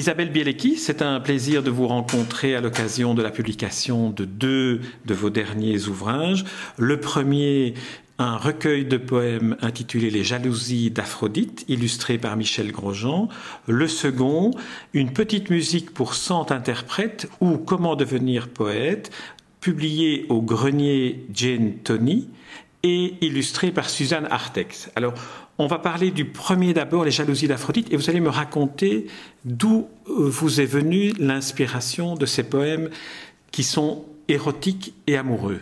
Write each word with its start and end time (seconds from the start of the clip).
Isabelle 0.00 0.30
Bielecki, 0.30 0.78
c'est 0.78 1.02
un 1.02 1.20
plaisir 1.20 1.62
de 1.62 1.68
vous 1.68 1.86
rencontrer 1.86 2.56
à 2.56 2.62
l'occasion 2.62 3.12
de 3.12 3.20
la 3.20 3.30
publication 3.30 4.08
de 4.08 4.24
deux 4.24 4.80
de 5.04 5.12
vos 5.12 5.28
derniers 5.28 5.88
ouvrages. 5.88 6.46
Le 6.78 6.98
premier, 6.98 7.74
un 8.16 8.38
recueil 8.38 8.86
de 8.86 8.96
poèmes 8.96 9.58
intitulé 9.60 10.08
Les 10.08 10.24
jalousies 10.24 10.90
d'Aphrodite, 10.90 11.66
illustré 11.68 12.16
par 12.16 12.34
Michel 12.38 12.72
Grosjean. 12.72 13.28
Le 13.66 13.86
second, 13.88 14.52
une 14.94 15.12
petite 15.12 15.50
musique 15.50 15.92
pour 15.92 16.14
cent 16.14 16.50
interprètes 16.50 17.28
ou 17.42 17.58
Comment 17.58 17.94
devenir 17.94 18.48
poète, 18.48 19.10
publié 19.60 20.24
au 20.30 20.40
grenier 20.40 21.26
Jane 21.34 21.74
Tony 21.84 22.30
et 22.82 23.16
illustré 23.20 23.70
par 23.70 23.90
Suzanne 23.90 24.28
Artex. 24.30 24.90
On 25.60 25.66
va 25.66 25.78
parler 25.78 26.10
du 26.10 26.24
premier 26.24 26.72
d'abord, 26.72 27.04
les 27.04 27.10
jalousies 27.10 27.46
d'Aphrodite, 27.46 27.92
et 27.92 27.96
vous 27.96 28.08
allez 28.08 28.20
me 28.20 28.30
raconter 28.30 29.06
d'où 29.44 29.88
euh, 30.08 30.12
vous 30.28 30.58
est 30.58 30.66
venue 30.66 31.12
l'inspiration 31.18 32.14
de 32.14 32.24
ces 32.24 32.44
poèmes 32.44 32.88
qui 33.52 33.62
sont 33.62 34.06
érotiques 34.28 34.94
et 35.06 35.18
amoureux. 35.18 35.60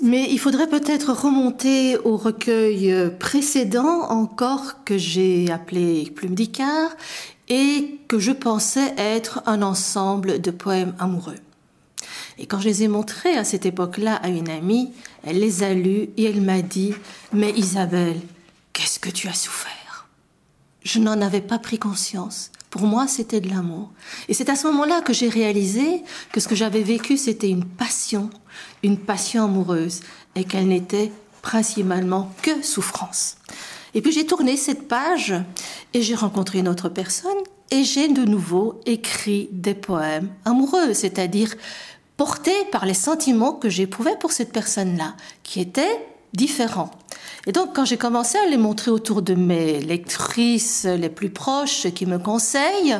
Mais 0.00 0.28
il 0.30 0.38
faudrait 0.38 0.68
peut-être 0.68 1.12
remonter 1.12 1.96
au 1.98 2.16
recueil 2.16 2.92
euh, 2.92 3.10
précédent 3.10 4.08
encore 4.10 4.84
que 4.84 4.96
j'ai 4.96 5.50
appelé 5.50 6.12
Plume 6.14 6.36
d'Icare 6.36 6.90
et 7.48 7.98
que 8.06 8.20
je 8.20 8.30
pensais 8.30 8.94
être 8.96 9.42
un 9.46 9.62
ensemble 9.62 10.40
de 10.40 10.52
poèmes 10.52 10.94
amoureux. 11.00 11.38
Et 12.38 12.46
quand 12.46 12.60
je 12.60 12.68
les 12.68 12.84
ai 12.84 12.88
montrés 12.88 13.36
à 13.36 13.42
cette 13.42 13.66
époque-là 13.66 14.14
à 14.14 14.28
une 14.28 14.48
amie, 14.48 14.92
elle 15.26 15.40
les 15.40 15.64
a 15.64 15.74
lus 15.74 16.10
et 16.16 16.24
elle 16.24 16.42
m'a 16.42 16.62
dit 16.62 16.94
Mais 17.32 17.50
Isabelle, 17.56 18.20
qu'est-ce 18.72 18.98
que 18.98 19.10
tu 19.10 19.28
as 19.28 19.34
souffert? 19.34 20.08
Je 20.82 20.98
n'en 20.98 21.20
avais 21.20 21.40
pas 21.40 21.58
pris 21.58 21.78
conscience. 21.78 22.50
Pour 22.70 22.82
moi, 22.82 23.06
c'était 23.06 23.40
de 23.40 23.50
l'amour. 23.50 23.90
Et 24.28 24.34
c'est 24.34 24.48
à 24.48 24.56
ce 24.56 24.66
moment-là 24.68 25.02
que 25.02 25.12
j'ai 25.12 25.28
réalisé 25.28 26.02
que 26.32 26.40
ce 26.40 26.48
que 26.48 26.54
j'avais 26.54 26.82
vécu, 26.82 27.16
c'était 27.16 27.50
une 27.50 27.66
passion, 27.66 28.30
une 28.82 28.98
passion 28.98 29.44
amoureuse, 29.44 30.00
et 30.34 30.44
qu'elle 30.44 30.68
n'était 30.68 31.12
principalement 31.42 32.32
que 32.42 32.62
souffrance. 32.62 33.36
Et 33.94 34.00
puis 34.00 34.12
j'ai 34.12 34.26
tourné 34.26 34.56
cette 34.56 34.88
page 34.88 35.34
et 35.92 36.00
j'ai 36.00 36.14
rencontré 36.14 36.60
une 36.60 36.68
autre 36.68 36.88
personne 36.88 37.36
et 37.70 37.84
j'ai 37.84 38.08
de 38.08 38.24
nouveau 38.24 38.80
écrit 38.86 39.48
des 39.52 39.74
poèmes 39.74 40.30
amoureux, 40.44 40.94
c'est-à-dire 40.94 41.54
portés 42.16 42.64
par 42.70 42.86
les 42.86 42.94
sentiments 42.94 43.52
que 43.52 43.68
j'éprouvais 43.68 44.16
pour 44.16 44.32
cette 44.32 44.52
personne-là, 44.52 45.14
qui 45.42 45.60
étaient 45.60 46.06
différents. 46.32 46.90
Et 47.46 47.52
donc, 47.52 47.74
quand 47.74 47.84
j'ai 47.84 47.96
commencé 47.96 48.38
à 48.38 48.46
les 48.46 48.56
montrer 48.56 48.90
autour 48.90 49.20
de 49.22 49.34
mes 49.34 49.80
lectrices 49.80 50.84
les 50.84 51.08
plus 51.08 51.30
proches 51.30 51.88
qui 51.94 52.06
me 52.06 52.18
conseillent, 52.18 52.96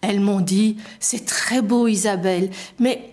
elles 0.00 0.20
m'ont 0.20 0.40
dit 0.40 0.76
C'est 1.00 1.24
très 1.26 1.60
beau, 1.60 1.88
Isabelle, 1.88 2.50
mais 2.78 3.10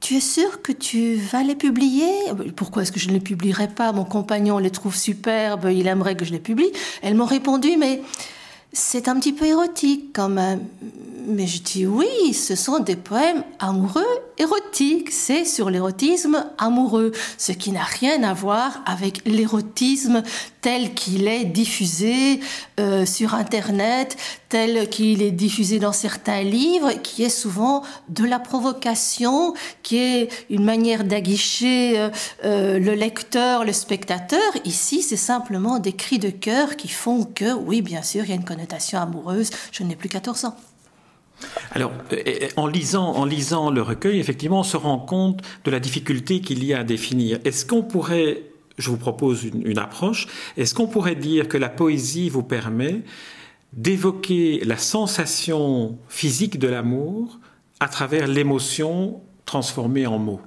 tu 0.00 0.16
es 0.16 0.20
sûre 0.20 0.62
que 0.62 0.72
tu 0.72 1.16
vas 1.16 1.42
les 1.42 1.54
publier? 1.54 2.08
Pourquoi 2.54 2.82
est-ce 2.82 2.92
que 2.92 3.00
je 3.00 3.08
ne 3.08 3.14
les 3.14 3.20
publierai 3.20 3.68
pas? 3.68 3.92
Mon 3.92 4.04
compagnon 4.04 4.58
les 4.58 4.70
trouve 4.70 4.96
superbes, 4.96 5.68
il 5.70 5.86
aimerait 5.86 6.16
que 6.16 6.24
je 6.24 6.32
les 6.32 6.38
publie. 6.38 6.70
Elles 7.02 7.14
m'ont 7.14 7.26
répondu 7.26 7.76
Mais 7.76 8.02
c'est 8.72 9.08
un 9.08 9.18
petit 9.18 9.32
peu 9.32 9.46
érotique 9.46 10.10
quand 10.14 10.28
même. 10.28 10.60
Mais 11.26 11.46
je 11.46 11.62
dis 11.62 11.86
oui, 11.86 12.32
ce 12.32 12.54
sont 12.54 12.78
des 12.78 12.96
poèmes 12.96 13.42
amoureux 13.58 14.04
érotiques. 14.38 15.10
C'est 15.10 15.44
sur 15.44 15.70
l'érotisme 15.70 16.46
amoureux, 16.58 17.12
ce 17.38 17.52
qui 17.52 17.72
n'a 17.72 17.84
rien 17.84 18.22
à 18.22 18.34
voir 18.34 18.82
avec 18.86 19.22
l'érotisme 19.26 20.22
tel 20.60 20.94
qu'il 20.94 21.28
est 21.28 21.44
diffusé 21.44 22.40
euh, 22.80 23.06
sur 23.06 23.34
Internet, 23.34 24.16
tel 24.48 24.88
qu'il 24.88 25.22
est 25.22 25.30
diffusé 25.30 25.78
dans 25.78 25.92
certains 25.92 26.42
livres, 26.42 26.92
qui 27.02 27.22
est 27.22 27.28
souvent 27.28 27.82
de 28.08 28.24
la 28.24 28.40
provocation, 28.40 29.54
qui 29.82 29.98
est 29.98 30.28
une 30.50 30.64
manière 30.64 31.04
d'aguicher 31.04 31.98
euh, 31.98 32.10
euh, 32.44 32.78
le 32.78 32.94
lecteur, 32.94 33.64
le 33.64 33.72
spectateur. 33.72 34.40
Ici, 34.64 35.02
c'est 35.02 35.16
simplement 35.16 35.78
des 35.78 35.92
cris 35.92 36.18
de 36.18 36.30
cœur 36.30 36.76
qui 36.76 36.88
font 36.88 37.24
que, 37.24 37.52
oui, 37.52 37.80
bien 37.80 38.02
sûr, 38.02 38.24
il 38.24 38.30
y 38.30 38.32
a 38.32 38.36
une 38.36 38.44
connotation 38.44 38.98
amoureuse. 38.98 39.50
Je 39.72 39.84
n'ai 39.84 39.94
plus 39.94 40.08
14 40.08 40.46
ans. 40.46 40.56
Alors, 41.72 41.92
en 42.56 42.66
lisant, 42.66 43.12
en 43.12 43.24
lisant 43.24 43.70
le 43.70 43.82
recueil, 43.82 44.18
effectivement, 44.18 44.60
on 44.60 44.64
se 44.64 44.76
rend 44.76 44.98
compte 44.98 45.42
de 45.64 45.70
la 45.70 45.80
difficulté 45.80 46.40
qu'il 46.40 46.64
y 46.64 46.72
a 46.72 46.80
à 46.80 46.84
définir. 46.84 47.38
Est-ce 47.44 47.66
qu'on 47.66 47.82
pourrait, 47.82 48.42
je 48.78 48.90
vous 48.90 48.96
propose 48.96 49.44
une, 49.44 49.78
approche, 49.78 50.26
est-ce 50.56 50.74
qu'on 50.74 50.86
pourrait 50.86 51.14
dire 51.14 51.48
que 51.48 51.58
la 51.58 51.68
poésie 51.68 52.28
vous 52.30 52.42
permet 52.42 53.02
d'évoquer 53.72 54.62
la 54.64 54.78
sensation 54.78 55.98
physique 56.08 56.58
de 56.58 56.68
l'amour 56.68 57.38
à 57.80 57.88
travers 57.88 58.26
l'émotion 58.26 59.20
transformée 59.44 60.06
en 60.06 60.18
mots? 60.18 60.40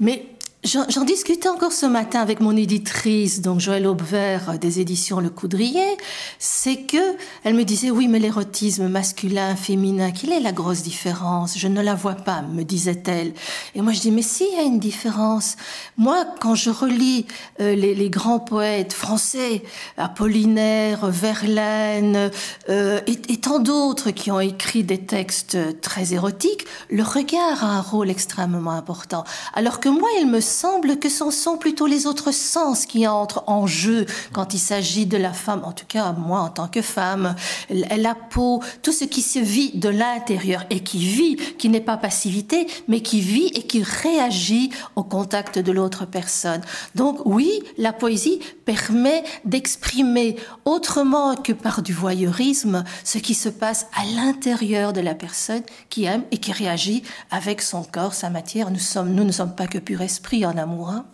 Mais 0.00 0.26
J'en 0.66 1.04
discutais 1.04 1.48
encore 1.48 1.70
ce 1.70 1.86
matin 1.86 2.20
avec 2.20 2.40
mon 2.40 2.56
éditrice, 2.56 3.40
donc 3.40 3.60
Joël 3.60 3.86
Aubert 3.86 4.58
des 4.58 4.80
éditions 4.80 5.20
Le 5.20 5.30
Coudrier. 5.30 5.96
C'est 6.40 6.78
que 6.78 7.16
elle 7.44 7.54
me 7.54 7.62
disait 7.62 7.92
oui, 7.92 8.08
mais 8.08 8.18
l'érotisme 8.18 8.88
masculin, 8.88 9.54
féminin, 9.54 10.10
quelle 10.10 10.32
est 10.32 10.40
la 10.40 10.50
grosse 10.50 10.82
différence? 10.82 11.56
Je 11.56 11.68
ne 11.68 11.80
la 11.80 11.94
vois 11.94 12.16
pas, 12.16 12.42
me 12.42 12.64
disait-elle. 12.64 13.32
Et 13.76 13.80
moi 13.80 13.92
je 13.92 14.00
dis 14.00 14.10
mais 14.10 14.22
si, 14.22 14.44
il 14.50 14.56
y 14.56 14.60
a 14.60 14.64
une 14.64 14.80
différence. 14.80 15.54
Moi, 15.98 16.24
quand 16.40 16.56
je 16.56 16.70
relis 16.70 17.26
euh, 17.60 17.76
les, 17.76 18.10
grands 18.10 18.40
poètes 18.40 18.92
français, 18.92 19.62
Apollinaire, 19.96 21.06
Verlaine 21.06 22.32
euh, 22.68 23.00
et, 23.06 23.32
et 23.32 23.36
tant 23.36 23.60
d'autres 23.60 24.10
qui 24.10 24.32
ont 24.32 24.40
écrit 24.40 24.82
des 24.82 24.98
textes 24.98 25.80
très 25.80 26.12
érotiques, 26.12 26.66
le 26.90 27.04
regard 27.04 27.62
a 27.62 27.68
un 27.68 27.80
rôle 27.82 28.10
extrêmement 28.10 28.72
important. 28.72 29.22
Alors 29.54 29.78
que 29.78 29.88
moi, 29.88 30.08
il 30.18 30.28
me 30.28 30.40
semble 30.56 30.98
que 30.98 31.10
ce 31.10 31.30
sont 31.30 31.58
plutôt 31.58 31.86
les 31.86 32.06
autres 32.06 32.32
sens 32.32 32.86
qui 32.86 33.06
entrent 33.06 33.44
en 33.46 33.66
jeu 33.66 34.06
quand 34.32 34.54
il 34.54 34.58
s'agit 34.58 35.04
de 35.04 35.18
la 35.18 35.34
femme, 35.34 35.62
en 35.64 35.72
tout 35.72 35.84
cas 35.86 36.12
moi 36.12 36.40
en 36.40 36.48
tant 36.48 36.66
que 36.66 36.80
femme, 36.80 37.34
la 37.68 38.14
peau, 38.14 38.62
tout 38.82 38.92
ce 38.92 39.04
qui 39.04 39.20
se 39.20 39.38
vit 39.38 39.72
de 39.76 39.90
l'intérieur 39.90 40.64
et 40.70 40.80
qui 40.80 40.98
vit, 40.98 41.36
qui 41.58 41.68
n'est 41.68 41.82
pas 41.82 41.98
passivité, 41.98 42.66
mais 42.88 43.00
qui 43.00 43.20
vit 43.20 43.48
et 43.48 43.64
qui 43.64 43.82
réagit 43.82 44.70
au 44.96 45.02
contact 45.02 45.58
de 45.58 45.72
l'autre 45.72 46.06
personne. 46.06 46.62
Donc 46.94 47.18
oui, 47.26 47.62
la 47.76 47.92
poésie 47.92 48.40
permet 48.64 49.24
d'exprimer 49.44 50.36
autrement 50.64 51.34
que 51.34 51.52
par 51.52 51.82
du 51.82 51.92
voyeurisme 51.92 52.82
ce 53.04 53.18
qui 53.18 53.34
se 53.34 53.50
passe 53.50 53.88
à 53.94 54.04
l'intérieur 54.06 54.94
de 54.94 55.02
la 55.02 55.14
personne 55.14 55.62
qui 55.90 56.04
aime 56.04 56.24
et 56.30 56.38
qui 56.38 56.52
réagit 56.52 57.02
avec 57.30 57.60
son 57.60 57.84
corps, 57.84 58.14
sa 58.14 58.30
matière. 58.30 58.70
Nous 58.70 58.78
sommes, 58.78 59.12
nous 59.12 59.24
ne 59.24 59.32
sommes 59.32 59.54
pas 59.54 59.66
que 59.66 59.78
pur 59.78 60.00
esprit 60.00 60.45
en 60.46 60.56
amour. 60.56 60.90
Hein. 60.90 61.04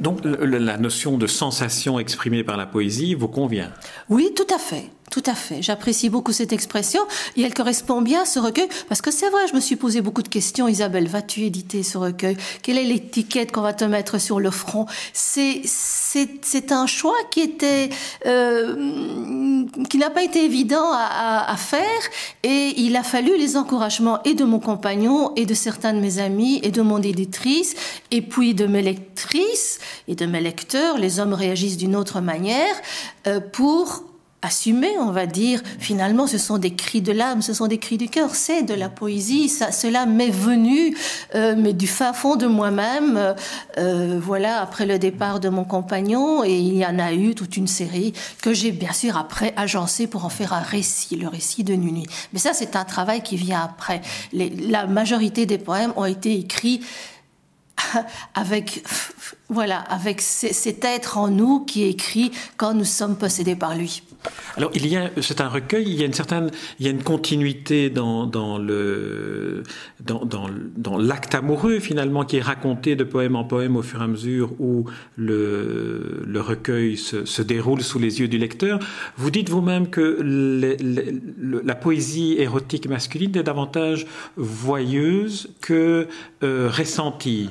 Donc 0.00 0.20
la 0.24 0.76
notion 0.76 1.18
de 1.18 1.26
sensation 1.26 1.98
exprimée 1.98 2.44
par 2.44 2.56
la 2.56 2.66
poésie 2.66 3.14
vous 3.14 3.28
convient? 3.28 3.70
Oui, 4.08 4.32
tout 4.34 4.52
à 4.54 4.58
fait. 4.58 4.90
Tout 5.12 5.22
à 5.26 5.34
fait. 5.34 5.60
J'apprécie 5.60 6.08
beaucoup 6.08 6.32
cette 6.32 6.54
expression 6.54 7.02
et 7.36 7.42
elle 7.42 7.52
correspond 7.52 8.00
bien 8.00 8.22
à 8.22 8.24
ce 8.24 8.38
recueil 8.38 8.66
parce 8.88 9.02
que 9.02 9.10
c'est 9.10 9.28
vrai, 9.28 9.46
je 9.46 9.54
me 9.54 9.60
suis 9.60 9.76
posé 9.76 10.00
beaucoup 10.00 10.22
de 10.22 10.28
questions. 10.28 10.68
Isabelle, 10.68 11.06
vas-tu 11.06 11.42
éditer 11.42 11.82
ce 11.82 11.98
recueil? 11.98 12.38
Quelle 12.62 12.78
est 12.78 12.84
l'étiquette 12.84 13.52
qu'on 13.52 13.60
va 13.60 13.74
te 13.74 13.84
mettre 13.84 14.18
sur 14.18 14.40
le 14.40 14.50
front? 14.50 14.86
C'est 15.12 15.60
c'est 15.64 16.72
un 16.72 16.86
choix 16.86 17.16
qui 17.30 17.40
était 17.40 17.90
euh, 18.24 19.66
qui 19.90 19.98
n'a 19.98 20.08
pas 20.08 20.22
été 20.22 20.46
évident 20.46 20.90
à, 20.92 21.44
à, 21.46 21.56
faire 21.58 21.82
et 22.42 22.72
il 22.78 22.96
a 22.96 23.02
fallu 23.02 23.36
les 23.36 23.58
encouragements 23.58 24.22
et 24.22 24.32
de 24.32 24.44
mon 24.44 24.60
compagnon 24.60 25.32
et 25.36 25.44
de 25.44 25.54
certains 25.54 25.92
de 25.92 26.00
mes 26.00 26.20
amis 26.20 26.58
et 26.62 26.70
de 26.70 26.80
mon 26.80 27.02
éditrice 27.02 27.74
et 28.10 28.22
puis 28.22 28.54
de 28.54 28.66
mes 28.66 28.80
lectrices 28.80 29.78
et 30.08 30.14
de 30.14 30.24
mes 30.24 30.40
lecteurs. 30.40 30.96
Les 30.96 31.20
hommes 31.20 31.34
réagissent 31.34 31.76
d'une 31.76 31.96
autre 31.96 32.22
manière 32.22 32.74
euh, 33.26 33.40
pour 33.40 34.04
assumer, 34.42 34.90
on 34.98 35.10
va 35.10 35.26
dire. 35.26 35.62
Finalement, 35.78 36.26
ce 36.26 36.38
sont 36.38 36.58
des 36.58 36.74
cris 36.74 37.00
de 37.00 37.12
l'âme, 37.12 37.42
ce 37.42 37.54
sont 37.54 37.68
des 37.68 37.78
cris 37.78 37.96
du 37.96 38.08
cœur, 38.08 38.34
c'est 38.34 38.62
de 38.62 38.74
la 38.74 38.88
poésie. 38.88 39.48
Ça, 39.48 39.72
cela 39.72 40.04
m'est 40.04 40.30
venu, 40.30 40.96
euh, 41.34 41.54
mais 41.56 41.72
du 41.72 41.86
fin 41.86 42.12
fond 42.12 42.36
de 42.36 42.46
moi-même. 42.46 43.34
Euh, 43.78 44.20
voilà, 44.20 44.60
après 44.60 44.84
le 44.84 44.98
départ 44.98 45.40
de 45.40 45.48
mon 45.48 45.64
compagnon, 45.64 46.44
et 46.44 46.58
il 46.58 46.76
y 46.76 46.84
en 46.84 46.98
a 46.98 47.12
eu 47.12 47.34
toute 47.34 47.56
une 47.56 47.68
série 47.68 48.12
que 48.42 48.52
j'ai 48.52 48.72
bien 48.72 48.92
sûr 48.92 49.16
après 49.16 49.54
agencé 49.56 50.06
pour 50.06 50.24
en 50.24 50.28
faire 50.28 50.52
un 50.52 50.60
récit, 50.60 51.16
le 51.16 51.28
récit 51.28 51.64
de 51.64 51.74
Nuit. 51.74 52.06
Mais 52.32 52.38
ça, 52.38 52.52
c'est 52.52 52.76
un 52.76 52.84
travail 52.84 53.22
qui 53.22 53.36
vient 53.36 53.62
après. 53.62 54.02
la 54.32 54.86
majorité 54.86 55.46
des 55.46 55.58
poèmes 55.58 55.92
ont 55.96 56.04
été 56.04 56.34
écrits 56.34 56.80
avec, 58.34 58.84
voilà, 59.48 59.78
avec 59.78 60.20
cet 60.20 60.84
être 60.84 61.18
en 61.18 61.28
nous 61.28 61.60
qui 61.60 61.84
écrit 61.84 62.32
quand 62.56 62.74
nous 62.74 62.84
sommes 62.84 63.16
possédés 63.16 63.56
par 63.56 63.76
lui. 63.76 64.02
Alors, 64.56 64.70
il 64.74 64.86
y 64.86 64.96
a, 64.96 65.10
c'est 65.20 65.40
un 65.40 65.48
recueil, 65.48 65.84
il 65.88 65.94
y 65.94 66.02
a 66.02 66.06
une 66.06 66.12
certaine, 66.12 66.50
il 66.78 66.86
y 66.86 66.88
a 66.88 66.92
une 66.92 67.02
continuité 67.02 67.90
dans, 67.90 68.28
le, 68.58 69.62
dans, 70.00 70.98
l'acte 70.98 71.34
amoureux 71.34 71.80
finalement 71.80 72.24
qui 72.24 72.36
est 72.36 72.42
raconté 72.42 72.94
de 72.94 73.04
poème 73.04 73.34
en 73.34 73.44
poème 73.44 73.76
au 73.76 73.82
fur 73.82 74.00
et 74.00 74.04
à 74.04 74.06
mesure 74.06 74.52
où 74.60 74.84
le, 75.16 76.24
recueil 76.36 76.96
se, 76.96 77.24
se 77.24 77.42
déroule 77.42 77.82
sous 77.82 77.98
les 77.98 78.20
yeux 78.20 78.28
du 78.28 78.38
lecteur. 78.38 78.78
Vous 79.16 79.30
dites 79.30 79.48
vous-même 79.48 79.88
que 79.88 80.18
la 81.64 81.74
poésie 81.74 82.36
érotique 82.38 82.86
masculine 82.86 83.36
est 83.36 83.42
davantage 83.42 84.06
voyeuse 84.36 85.48
que 85.60 86.08
euh, 86.42 86.70
ressentie. 86.70 87.50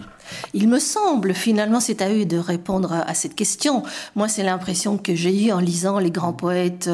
Il 0.54 0.68
me 0.68 0.80
semble, 0.80 1.33
finalement, 1.33 1.80
c'est 1.80 2.01
à 2.01 2.12
eux 2.12 2.25
de 2.25 2.38
répondre 2.38 2.94
à 2.94 3.13
cette 3.13 3.36
question. 3.36 3.83
Moi, 4.16 4.28
c'est 4.28 4.44
l'impression 4.44 4.98
que 4.98 5.16
j'ai 5.16 5.45
eue 5.45 5.51
en 5.51 5.60
lisant 5.60 6.00
les 6.00 6.12
grands 6.12 6.33
poètes 6.33 6.89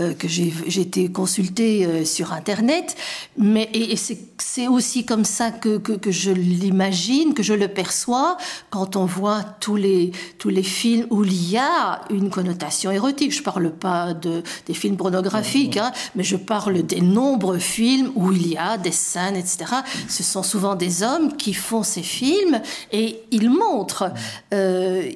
euh, 0.00 0.14
que 0.14 0.28
j'ai 0.28 0.52
été 0.80 1.10
consulté 1.10 1.84
euh, 1.84 2.04
sur 2.04 2.32
Internet. 2.32 2.96
Mais 3.36 3.68
et, 3.72 3.96
c'est 3.96 4.68
aussi 4.68 5.04
comme 5.04 5.24
ça 5.24 5.50
que, 5.50 5.78
que, 5.78 6.10
je 6.10 6.30
l'imagine, 6.30 7.34
que 7.34 7.42
je 7.42 7.54
le 7.54 7.68
perçois 7.68 8.36
quand 8.70 8.96
on 8.96 9.04
voit 9.04 9.42
tous 9.60 9.76
les 9.76 10.12
tous 10.38 10.48
les 10.48 10.62
films 10.62 11.06
où 11.10 11.24
il 11.24 11.50
y 11.50 11.56
a 11.56 12.00
une 12.10 12.30
connotation 12.30 12.90
érotique. 12.90 13.32
Je 13.32 13.42
parle 13.42 13.70
pas 13.70 14.14
de 14.14 14.42
des 14.66 14.74
films 14.74 14.96
pornographiques, 14.96 15.76
hein, 15.76 15.92
mais 16.14 16.24
je 16.24 16.36
parle 16.36 16.82
des 16.82 17.00
nombreux 17.00 17.58
films 17.58 18.12
où 18.14 18.32
il 18.32 18.48
y 18.48 18.56
a 18.56 18.78
des 18.78 18.92
scènes, 18.92 19.36
etc. 19.36 19.64
Ce 20.08 20.22
sont 20.22 20.42
souvent 20.42 20.74
des 20.74 21.02
hommes 21.02 21.36
qui 21.36 21.54
font 21.54 21.82
ces 21.82 22.02
films 22.02 22.60
et 22.90 23.22
il 23.30 23.50
montre. 23.50 24.12
Euh, 24.52 25.10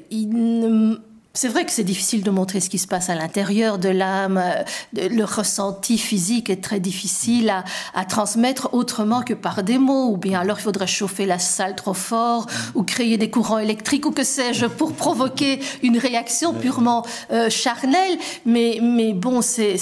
c'est 1.37 1.49
vrai 1.49 1.67
que 1.67 1.71
c'est 1.71 1.85
difficile 1.85 2.23
de 2.23 2.31
montrer 2.31 2.61
ce 2.61 2.71
qui 2.71 2.79
se 2.79 2.87
passe 2.87 3.11
à 3.11 3.15
l'intérieur 3.15 3.79
de 3.79 3.91
l'âme. 3.91 4.43
Le 4.95 5.23
ressenti 5.23 5.99
physique 5.99 6.49
est 6.49 6.63
très 6.63 6.81
difficile 6.81 7.53
à, 7.95 8.05
transmettre 8.07 8.71
autrement 8.73 9.21
que 9.21 9.35
par 9.35 9.63
des 9.63 9.79
mots. 9.79 10.09
Ou 10.13 10.17
bien 10.17 10.41
alors 10.41 10.59
il 10.59 10.63
faudrait 10.63 10.87
chauffer 10.87 11.27
la 11.27 11.39
salle 11.39 11.77
trop 11.77 11.93
fort 11.93 12.47
ou 12.75 12.85
créer 12.85 13.19
des 13.19 13.29
courants 13.29 13.59
électriques 13.59 14.07
ou 14.07 14.13
que 14.13 14.25
sais-je 14.25 14.65
pour 14.65 14.95
provoquer 14.95 15.61
une 15.83 15.99
réaction 15.99 16.55
purement 16.55 17.05
euh, 17.31 17.51
charnelle. 17.51 18.19
Mais 18.47 18.81
bon, 19.13 19.43
c'est 19.43 19.77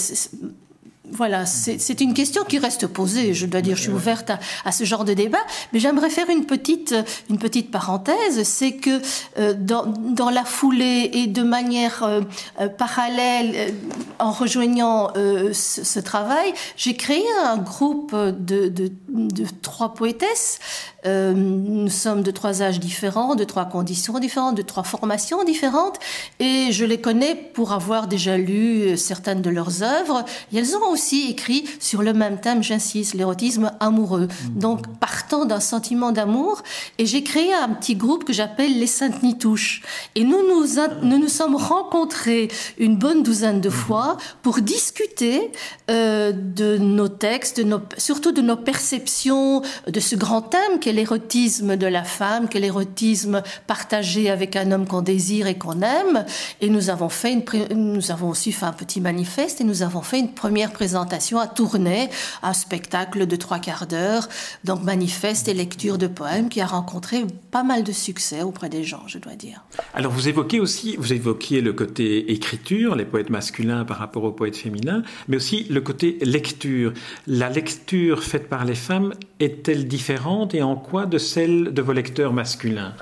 voilà, 1.15 1.45
c'est 1.45 2.01
une 2.01 2.13
question 2.13 2.43
qui 2.43 2.59
reste 2.59 2.87
posée. 2.87 3.33
Je 3.33 3.45
dois 3.45 3.61
dire, 3.61 3.75
je 3.75 3.83
suis 3.83 3.91
ouverte 3.91 4.31
à, 4.65 4.71
ce 4.71 4.83
genre 4.83 5.05
de 5.05 5.13
débat, 5.13 5.43
mais 5.71 5.79
j'aimerais 5.79 6.09
faire 6.09 6.29
une 6.29 6.45
petite, 6.45 6.93
une 7.29 7.37
petite 7.37 7.71
parenthèse. 7.71 8.43
C'est 8.43 8.73
que 8.73 9.01
euh, 9.39 9.53
dans, 9.57 9.85
dans, 9.85 10.29
la 10.29 10.43
foulée 10.43 11.09
et 11.13 11.27
de 11.27 11.43
manière 11.43 12.03
euh, 12.03 12.21
euh, 12.59 12.67
parallèle, 12.67 13.73
en 14.19 14.31
rejoignant 14.31 15.13
ce, 15.15 15.83
ce, 15.83 15.99
travail, 15.99 16.53
j'ai 16.75 16.95
créé 16.95 17.23
un 17.43 17.57
groupe 17.57 18.15
de, 18.15 18.67
de, 18.67 18.91
de 19.15 19.45
trois 19.61 19.93
poétesses 19.93 20.59
euh, 21.05 21.33
nous 21.33 21.89
sommes 21.89 22.23
de 22.23 22.31
trois 22.31 22.63
âges 22.63 22.79
différents, 22.79 23.35
de 23.35 23.43
trois 23.43 23.65
conditions 23.65 24.17
différentes, 24.17 24.55
de 24.55 24.61
trois 24.63 24.83
formations 24.83 25.43
différentes, 25.43 25.99
et 26.39 26.71
je 26.71 26.83
les 26.83 26.99
connais 26.99 27.35
pour 27.35 27.73
avoir 27.73 28.07
déjà 28.07 28.37
lu 28.37 28.97
certaines 28.97 29.41
de 29.41 29.49
leurs 29.49 29.83
œuvres. 29.83 30.25
Et 30.51 30.57
elles 30.57 30.75
ont 30.75 30.91
aussi 30.91 31.29
écrit 31.29 31.65
sur 31.79 32.01
le 32.01 32.13
même 32.13 32.39
thème, 32.39 32.63
j'insiste, 32.63 33.13
l'érotisme 33.13 33.71
amoureux. 33.79 34.27
Mhm. 34.27 34.59
Donc, 34.59 34.87
partant 34.99 35.45
d'un 35.45 35.59
sentiment 35.59 36.11
d'amour, 36.11 36.63
et 36.97 37.05
j'ai 37.05 37.23
créé 37.23 37.53
un 37.53 37.69
petit 37.69 37.95
groupe 37.95 38.23
que 38.23 38.33
j'appelle 38.33 38.79
les 38.79 38.87
Saintes 38.87 39.21
Nitouches. 39.21 39.83
Et 40.15 40.23
nous 40.23 40.41
nous, 40.47 40.65
nous 41.03 41.19
nous 41.19 41.27
sommes 41.27 41.55
rencontrés 41.55 42.47
une 42.79 42.95
bonne 42.97 43.21
douzaine 43.21 43.61
de 43.61 43.69
fois 43.69 44.17
pour 44.41 44.59
discuter 44.59 45.51
euh, 45.91 46.31
de 46.31 46.77
nos 46.77 47.09
textes, 47.09 47.57
de 47.57 47.63
nos, 47.63 47.81
surtout 47.97 48.31
de 48.31 48.41
nos 48.41 48.55
perceptions 48.55 49.04
de 49.05 49.99
ce 49.99 50.15
grand 50.15 50.41
thème 50.41 50.79
qu'est 50.79 50.93
l'érotisme 50.93 51.75
de 51.75 51.87
la 51.87 52.03
femme, 52.03 52.49
que 52.49 52.57
l'érotisme 52.57 53.41
partagé 53.67 54.29
avec 54.29 54.55
un 54.55 54.71
homme 54.71 54.87
qu'on 54.87 55.01
désire 55.01 55.47
et 55.47 55.55
qu'on 55.55 55.81
aime. 55.81 56.25
Et 56.61 56.69
nous 56.69 56.89
avons 56.89 57.09
fait 57.09 57.33
une, 57.33 57.93
nous 57.93 58.11
avons 58.11 58.29
aussi 58.29 58.51
fait 58.51 58.65
un 58.65 58.73
petit 58.73 59.01
manifeste 59.01 59.61
et 59.61 59.63
nous 59.63 59.83
avons 59.83 60.01
fait 60.01 60.19
une 60.19 60.33
première 60.33 60.71
présentation 60.71 61.39
à 61.39 61.47
Tournai, 61.47 62.09
un 62.43 62.53
spectacle 62.53 63.27
de 63.27 63.35
trois 63.35 63.59
quarts 63.59 63.87
d'heure, 63.87 64.27
donc 64.63 64.83
manifeste 64.83 65.47
et 65.47 65.53
lecture 65.53 65.97
de 65.97 66.07
poèmes 66.07 66.49
qui 66.49 66.61
a 66.61 66.65
rencontré 66.65 67.25
pas 67.51 67.63
mal 67.63 67.83
de 67.83 67.91
succès 67.91 68.41
auprès 68.41 68.69
des 68.69 68.83
gens, 68.83 69.03
je 69.07 69.17
dois 69.17 69.35
dire. 69.35 69.63
Alors 69.93 70.11
vous 70.11 70.27
évoquez 70.27 70.59
aussi, 70.59 70.95
vous 70.97 71.13
évoquiez 71.13 71.61
le 71.61 71.73
côté 71.73 72.31
écriture, 72.31 72.95
les 72.95 73.05
poètes 73.05 73.29
masculins 73.29 73.85
par 73.85 73.97
rapport 73.97 74.23
aux 74.23 74.31
poètes 74.31 74.57
féminins, 74.57 75.03
mais 75.27 75.37
aussi 75.37 75.65
le 75.69 75.81
côté 75.81 76.17
lecture. 76.21 76.93
La 77.27 77.49
lecture 77.49 78.23
faite 78.23 78.49
par 78.49 78.65
les 78.65 78.75
femmes 78.75 78.94
est-elle 79.39 79.87
différente 79.87 80.53
et 80.53 80.61
en 80.61 80.75
quoi 80.75 81.05
de 81.05 81.17
celle 81.17 81.73
de 81.73 81.81
vos 81.81 81.93
lecteurs 81.93 82.33
masculins? 82.33 82.93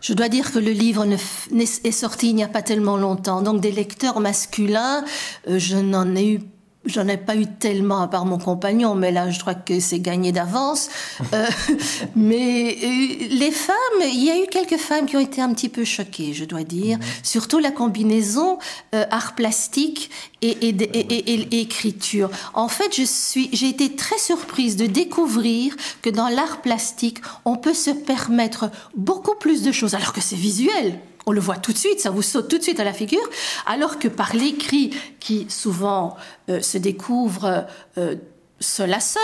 Je 0.00 0.12
dois 0.12 0.28
dire 0.28 0.52
que 0.52 0.58
le 0.58 0.72
livre 0.72 1.06
est 1.06 1.90
sorti 1.90 2.28
il 2.28 2.34
n'y 2.34 2.44
a 2.44 2.48
pas 2.48 2.60
tellement 2.60 2.98
longtemps. 2.98 3.40
Donc 3.40 3.62
des 3.62 3.72
lecteurs 3.72 4.20
masculins, 4.20 5.02
euh, 5.48 5.58
je 5.58 5.76
n'en 5.76 6.14
ai 6.14 6.34
eu 6.34 6.40
J'en 6.86 7.08
ai 7.08 7.16
pas 7.16 7.34
eu 7.34 7.46
tellement 7.46 8.02
à 8.02 8.08
part 8.08 8.26
mon 8.26 8.38
compagnon, 8.38 8.94
mais 8.94 9.10
là, 9.10 9.30
je 9.30 9.40
crois 9.40 9.54
que 9.54 9.80
c'est 9.80 10.00
gagné 10.00 10.32
d'avance. 10.32 10.90
Euh, 11.32 11.46
mais 12.16 12.76
euh, 12.82 13.26
les 13.30 13.50
femmes, 13.50 13.74
il 14.02 14.22
y 14.22 14.30
a 14.30 14.42
eu 14.42 14.46
quelques 14.46 14.76
femmes 14.76 15.06
qui 15.06 15.16
ont 15.16 15.20
été 15.20 15.40
un 15.40 15.52
petit 15.54 15.70
peu 15.70 15.84
choquées, 15.84 16.34
je 16.34 16.44
dois 16.44 16.62
dire. 16.62 16.98
Mhm. 16.98 17.04
Surtout 17.22 17.58
la 17.58 17.70
combinaison 17.70 18.58
euh, 18.94 19.06
art 19.10 19.34
plastique 19.34 20.10
et, 20.42 20.68
et, 20.68 21.60
écriture. 21.60 22.30
En 22.52 22.68
fait, 22.68 22.94
je 22.94 23.04
suis, 23.04 23.48
j'ai 23.52 23.68
été 23.68 23.96
très 23.96 24.18
surprise 24.18 24.76
de 24.76 24.86
découvrir 24.86 25.74
que 26.02 26.10
dans 26.10 26.28
l'art 26.28 26.60
plastique, 26.60 27.18
on 27.46 27.56
peut 27.56 27.72
se 27.72 27.90
permettre 27.90 28.70
beaucoup 28.94 29.34
plus 29.36 29.62
de 29.62 29.72
choses, 29.72 29.94
alors 29.94 30.12
que 30.12 30.20
c'est 30.20 30.36
visuel 30.36 31.00
on 31.26 31.32
le 31.32 31.40
voit 31.40 31.56
tout 31.56 31.72
de 31.72 31.78
suite, 31.78 32.00
ça 32.00 32.10
vous 32.10 32.22
saute 32.22 32.48
tout 32.48 32.58
de 32.58 32.62
suite 32.62 32.80
à 32.80 32.84
la 32.84 32.92
figure, 32.92 33.28
alors 33.66 33.98
que 33.98 34.08
par 34.08 34.34
l'écrit, 34.34 34.90
qui 35.20 35.46
souvent 35.48 36.16
euh, 36.48 36.60
se 36.60 36.78
découvre 36.78 37.66
euh, 37.98 38.16
seul 38.60 38.92
à 38.92 39.00
seul, 39.00 39.20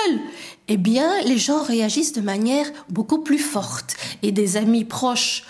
eh 0.69 0.77
bien, 0.77 1.21
les 1.23 1.39
gens 1.39 1.63
réagissent 1.63 2.13
de 2.13 2.21
manière 2.21 2.67
beaucoup 2.89 3.19
plus 3.19 3.39
forte. 3.39 3.97
Et 4.23 4.33
des 4.33 4.57
amis 4.57 4.85
proches 4.85 5.45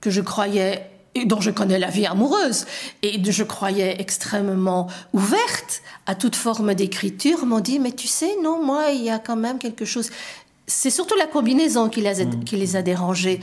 que 0.00 0.10
je 0.10 0.20
croyais 0.20 0.90
et 1.14 1.24
dont 1.24 1.40
je 1.40 1.50
connais 1.50 1.78
la 1.78 1.88
vie 1.88 2.06
amoureuse 2.06 2.66
et 3.02 3.20
je 3.22 3.42
croyais 3.42 4.00
extrêmement 4.00 4.86
ouverte 5.12 5.82
à 6.06 6.14
toute 6.14 6.36
forme 6.36 6.74
d'écriture 6.74 7.44
m'ont 7.46 7.60
dit 7.60 7.80
mais 7.80 7.92
tu 7.92 8.06
sais 8.06 8.36
non 8.42 8.64
moi 8.64 8.90
il 8.92 9.02
y 9.02 9.10
a 9.10 9.18
quand 9.18 9.36
même 9.36 9.58
quelque 9.58 9.84
chose. 9.84 10.10
C'est 10.66 10.90
surtout 10.90 11.16
la 11.16 11.26
combinaison 11.26 11.88
qui 11.88 12.00
les 12.00 12.20
a, 12.20 12.24
qui 12.24 12.56
les 12.56 12.76
a 12.76 12.82
dérangés 12.82 13.40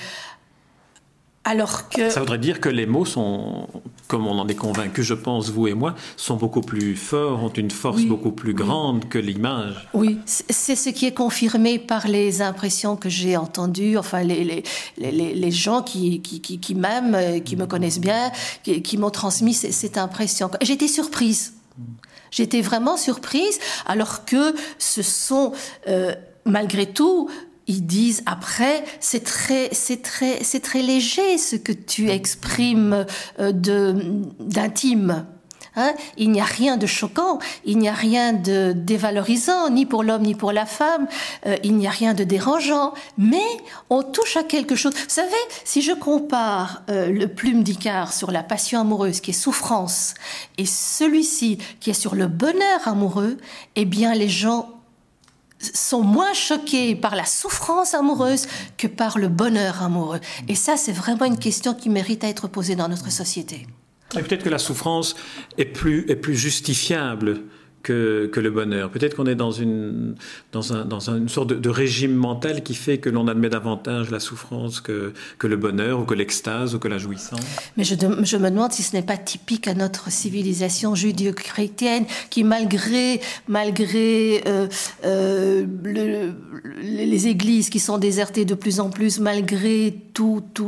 alors 1.47 1.87
que... 1.87 2.09
Ça 2.09 2.19
voudrait 2.19 2.37
dire 2.37 2.59
que 2.59 2.67
les 2.67 2.85
mots 2.85 3.05
sont, 3.05 3.69
comme 4.09 4.27
on 4.27 4.37
en 4.37 4.49
est 4.49 4.55
convaincu, 4.55 5.01
je 5.01 5.13
pense, 5.13 5.49
vous 5.49 5.69
et 5.69 5.73
moi, 5.73 5.95
sont 6.17 6.35
beaucoup 6.35 6.59
plus 6.59 6.97
forts, 6.97 7.41
ont 7.41 7.53
une 7.53 7.71
force 7.71 8.03
beaucoup 8.03 8.33
plus 8.33 8.53
grande 8.53 9.07
que 9.07 9.17
l'image. 9.17 9.87
Oui, 9.93 10.19
c'est 10.25 10.75
ce 10.75 10.89
qui 10.89 11.05
est 11.05 11.13
confirmé 11.13 11.79
par 11.79 12.09
les 12.09 12.41
impressions 12.41 12.97
que 12.97 13.07
j'ai 13.07 13.37
entendues, 13.37 13.97
enfin 13.97 14.23
les, 14.23 14.43
les, 14.43 14.63
les, 14.97 15.33
les 15.33 15.51
gens 15.51 15.81
qui, 15.81 16.21
qui, 16.21 16.41
qui, 16.41 16.59
qui 16.59 16.75
m'aiment, 16.75 17.15
euh, 17.15 17.39
qui 17.39 17.55
me 17.55 17.65
connaissent 17.65 18.01
bien, 18.01 18.29
qui, 18.63 18.81
qui 18.81 18.97
m'ont 18.97 19.09
transmis 19.09 19.53
cette 19.53 19.97
impression. 19.97 20.51
J'étais 20.61 20.89
surprise. 20.89 21.53
J'étais 22.29 22.59
vraiment 22.59 22.97
surprise, 22.97 23.57
alors 23.85 24.25
que 24.25 24.53
ce 24.79 25.01
sont... 25.01 25.53
Euh, 25.87 26.13
malgré 26.49 26.85
tout, 26.85 27.29
ils 27.67 27.85
disent 27.85 28.23
après, 28.25 28.83
c'est 28.99 29.23
très, 29.23 29.69
c'est 29.73 30.01
très, 30.01 30.43
c'est 30.43 30.61
très 30.61 30.81
léger 30.81 31.37
ce 31.37 31.55
que 31.55 31.71
tu 31.71 32.09
exprimes 32.09 33.05
euh, 33.39 33.51
de 33.51 33.95
d'intime. 34.39 35.25
Hein 35.79 35.93
il 36.17 36.31
n'y 36.31 36.41
a 36.41 36.45
rien 36.45 36.75
de 36.75 36.87
choquant, 36.87 37.37
il 37.63 37.77
n'y 37.77 37.87
a 37.87 37.93
rien 37.93 38.33
de 38.33 38.73
dévalorisant, 38.75 39.69
ni 39.69 39.85
pour 39.85 40.03
l'homme 40.03 40.23
ni 40.23 40.33
pour 40.33 40.51
la 40.51 40.65
femme, 40.65 41.07
euh, 41.45 41.55
il 41.63 41.77
n'y 41.77 41.85
a 41.85 41.91
rien 41.91 42.15
de 42.15 42.23
dérangeant, 42.23 42.95
mais 43.19 43.45
on 43.91 44.01
touche 44.01 44.37
à 44.37 44.43
quelque 44.43 44.75
chose. 44.75 44.93
Vous 44.93 45.05
savez, 45.07 45.29
si 45.65 45.83
je 45.83 45.91
compare 45.91 46.81
euh, 46.89 47.11
le 47.11 47.27
plume 47.27 47.61
d'Icare 47.61 48.11
sur 48.11 48.31
la 48.31 48.41
passion 48.41 48.81
amoureuse 48.81 49.21
qui 49.21 49.29
est 49.31 49.33
souffrance 49.33 50.15
et 50.57 50.65
celui-ci 50.65 51.59
qui 51.79 51.91
est 51.91 52.01
sur 52.01 52.15
le 52.15 52.25
bonheur 52.25 52.87
amoureux, 52.87 53.37
eh 53.75 53.85
bien 53.85 54.15
les 54.15 54.29
gens 54.29 54.76
sont 55.59 56.01
moins 56.01 56.33
choqués 56.33 56.95
par 56.95 57.15
la 57.15 57.25
souffrance 57.25 57.93
amoureuse 57.93 58.47
que 58.77 58.87
par 58.87 59.17
le 59.17 59.27
bonheur 59.27 59.81
amoureux. 59.81 60.19
Et 60.47 60.55
ça, 60.55 60.77
c'est 60.77 60.91
vraiment 60.91 61.25
une 61.25 61.39
question 61.39 61.73
qui 61.73 61.89
mérite 61.89 62.23
à 62.23 62.27
être 62.27 62.47
posée 62.47 62.75
dans 62.75 62.87
notre 62.87 63.11
société. 63.11 63.67
peut-être 64.09 64.43
que 64.43 64.49
la 64.49 64.59
souffrance 64.59 65.15
est 65.57 65.65
plus, 65.65 66.05
est 66.09 66.15
plus 66.15 66.35
justifiable 66.35 67.43
que, 67.83 68.29
le 68.35 68.51
bonheur. 68.51 68.89
Peut-être 68.89 69.15
qu'on 69.15 69.25
est 69.25 69.35
dans 69.35 69.51
une, 69.51 70.15
dans, 70.51 70.73
un, 70.73 70.85
dans 70.85 71.09
une 71.09 71.29
sorte 71.29 71.53
de, 71.53 71.69
régime 71.69 72.13
mental 72.13 72.63
qui 72.63 72.75
fait 72.75 72.97
que 72.97 73.09
l'on 73.09 73.27
admet 73.27 73.49
davantage 73.49 74.09
la 74.11 74.19
souffrance 74.19 74.81
que, 74.81 75.13
que 75.37 75.47
le 75.47 75.57
bonheur 75.57 75.99
ou 75.99 76.03
que 76.03 76.13
l'extase 76.13 76.75
ou 76.75 76.79
que 76.79 76.87
la 76.87 76.97
jouissance. 76.97 77.39
Mais 77.77 77.83
je, 77.83 77.95
me 77.95 78.49
demande 78.49 78.71
si 78.71 78.83
ce 78.83 78.95
n'est 78.95 79.03
pas 79.03 79.17
typique 79.17 79.67
à 79.67 79.73
notre 79.73 80.11
civilisation 80.11 80.95
judéo-chrétienne 80.95 82.05
qui, 82.29 82.43
malgré, 82.43 83.21
malgré 83.47 84.43
euh, 84.47 84.67
euh, 85.05 85.65
les 86.81 87.27
églises 87.27 87.69
qui 87.69 87.79
sont 87.79 87.97
désertées 87.97 88.45
de 88.45 88.55
plus 88.55 88.79
en 88.79 88.89
plus, 88.89 89.19
malgré 89.19 89.95
toutes 90.13 90.61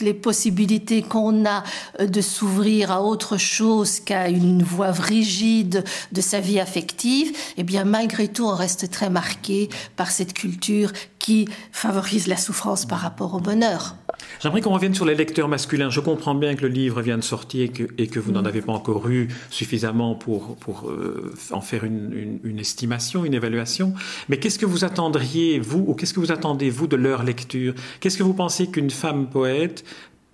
les 0.00 0.14
possibilités 0.14 1.02
qu'on 1.02 1.46
a 1.46 1.62
de 2.04 2.20
s'ouvrir 2.20 2.90
à 2.90 3.02
autre 3.02 3.36
chose 3.36 4.00
qu'à 4.00 4.28
une 4.28 4.62
voie 4.62 4.90
rigide 4.90 5.84
de 6.12 6.20
sa 6.20 6.40
vie 6.40 6.55
affective, 6.60 7.32
eh 7.56 7.62
bien 7.62 7.84
malgré 7.84 8.28
tout, 8.28 8.44
on 8.44 8.54
reste 8.54 8.90
très 8.90 9.10
marqué 9.10 9.68
par 9.96 10.10
cette 10.10 10.32
culture 10.32 10.92
qui 11.18 11.48
favorise 11.72 12.28
la 12.28 12.36
souffrance 12.36 12.86
par 12.86 13.00
rapport 13.00 13.34
au 13.34 13.40
bonheur. 13.40 13.96
J'aimerais 14.40 14.60
qu'on 14.60 14.72
revienne 14.72 14.94
sur 14.94 15.04
les 15.04 15.14
lecteurs 15.14 15.48
masculins. 15.48 15.90
Je 15.90 16.00
comprends 16.00 16.34
bien 16.34 16.54
que 16.54 16.62
le 16.62 16.68
livre 16.68 17.02
vient 17.02 17.16
de 17.16 17.22
sortir 17.22 17.68
et 17.98 18.06
que, 18.06 18.20
vous 18.20 18.32
n'en 18.32 18.42
mm. 18.42 18.46
avez 18.46 18.62
pas 18.62 18.72
encore 18.72 19.08
eu 19.08 19.28
suffisamment 19.50 20.14
pour, 20.14 20.56
pour 20.56 20.88
euh, 20.88 21.34
en 21.50 21.60
faire 21.60 21.84
une, 21.84 22.38
une, 22.44 22.58
estimation, 22.58 23.24
une 23.24 23.34
évaluation. 23.34 23.92
Mais 24.28 24.38
qu'est-ce 24.38 24.58
que 24.58 24.66
vous 24.66 24.84
attendriez, 24.84 25.58
vous, 25.58 25.84
ou 25.86 25.94
qu'est-ce 25.94 26.14
que 26.14 26.20
vous 26.20 26.32
attendez, 26.32 26.70
vous, 26.70 26.86
de 26.86 26.96
leur 26.96 27.24
lecture? 27.24 27.74
Qu'est-ce 28.00 28.18
que 28.18 28.22
vous 28.22 28.34
pensez 28.34 28.68
qu'une 28.68 28.90
femme 28.90 29.28
poète, 29.28 29.84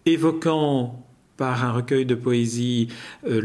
évoquant 0.07 1.07
un 1.51 1.73
recueil 1.73 2.07
de 2.07 2.15
poésie 2.15 2.89
euh, 3.27 3.41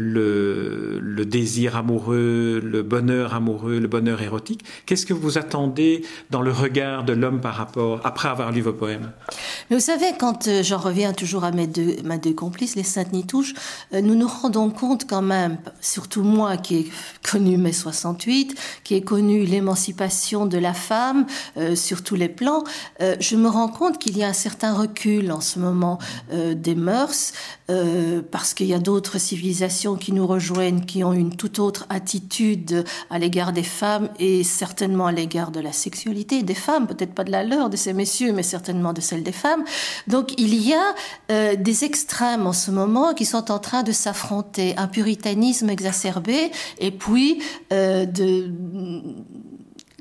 le, 1.00 1.24
désir 1.24 1.76
amoureux, 1.76 2.60
le 2.64 2.82
bonheur 2.82 3.34
amoureux, 3.34 3.80
le 3.80 3.88
bonheur 3.88 4.22
érotique. 4.22 4.64
Qu'est-ce 4.86 5.04
que 5.04 5.12
vous 5.12 5.36
attendez 5.36 6.04
dans 6.30 6.40
le 6.40 6.50
regard 6.50 7.04
de 7.04 7.12
l'homme 7.12 7.40
par 7.40 7.54
rapport, 7.54 8.00
après 8.04 8.28
avoir 8.28 8.50
lu 8.50 8.62
vos 8.62 8.72
poèmes? 8.72 9.12
Vous 9.70 9.80
savez, 9.80 10.06
quand 10.18 10.48
euh, 10.48 10.62
j'en 10.62 10.78
reviens 10.78 11.12
toujours 11.12 11.44
à 11.44 11.50
mes 11.50 11.66
deux, 11.66 11.96
complices, 12.34 12.76
les 12.76 12.82
Saintes 12.82 13.12
Nitouches, 13.12 13.52
euh, 13.92 14.00
nous 14.00 14.14
nous 14.14 14.28
rendons 14.28 14.70
compte 14.70 15.06
quand 15.06 15.22
même, 15.22 15.58
surtout 15.80 16.22
moi 16.22 16.56
qui 16.56 16.76
ai 16.76 16.90
connu 17.22 17.58
mai 17.58 17.72
68, 17.72 18.58
qui 18.84 18.94
ai 18.94 19.02
connu 19.02 19.44
l'émancipation 19.44 20.46
de 20.46 20.58
la 20.58 20.72
femme 20.72 21.26
sur 21.74 22.02
tous 22.02 22.14
les 22.14 22.28
plans, 22.28 22.64
je 23.00 23.36
me 23.36 23.48
rends 23.48 23.68
compte 23.68 23.98
qu'il 23.98 24.16
y 24.16 24.22
a 24.22 24.28
un 24.28 24.32
certain 24.32 24.72
recul 24.72 25.30
en 25.32 25.40
ce 25.40 25.58
moment 25.58 25.98
des 26.32 26.74
mœurs. 26.74 27.32
Euh, 27.70 27.87
parce 28.30 28.54
qu'il 28.54 28.66
y 28.66 28.74
a 28.74 28.78
d'autres 28.78 29.18
civilisations 29.18 29.96
qui 29.96 30.12
nous 30.12 30.26
rejoignent, 30.26 30.84
qui 30.84 31.04
ont 31.04 31.12
une 31.12 31.36
toute 31.36 31.58
autre 31.58 31.86
attitude 31.88 32.84
à 33.10 33.18
l'égard 33.18 33.52
des 33.52 33.62
femmes 33.62 34.08
et 34.18 34.44
certainement 34.44 35.06
à 35.06 35.12
l'égard 35.12 35.50
de 35.50 35.60
la 35.60 35.72
sexualité 35.72 36.42
des 36.42 36.54
femmes, 36.54 36.86
peut-être 36.86 37.14
pas 37.14 37.24
de 37.24 37.30
la 37.30 37.44
leur 37.44 37.70
de 37.70 37.76
ces 37.76 37.92
messieurs, 37.92 38.32
mais 38.32 38.42
certainement 38.42 38.92
de 38.92 39.00
celle 39.00 39.22
des 39.22 39.32
femmes. 39.32 39.64
Donc 40.06 40.32
il 40.38 40.54
y 40.54 40.74
a 40.74 40.94
euh, 41.30 41.56
des 41.56 41.84
extrêmes 41.84 42.46
en 42.46 42.52
ce 42.52 42.70
moment 42.70 43.14
qui 43.14 43.24
sont 43.24 43.50
en 43.50 43.58
train 43.58 43.82
de 43.82 43.92
s'affronter, 43.92 44.74
un 44.76 44.88
puritanisme 44.88 45.70
exacerbé 45.70 46.50
et 46.78 46.90
puis 46.90 47.42
euh, 47.72 48.06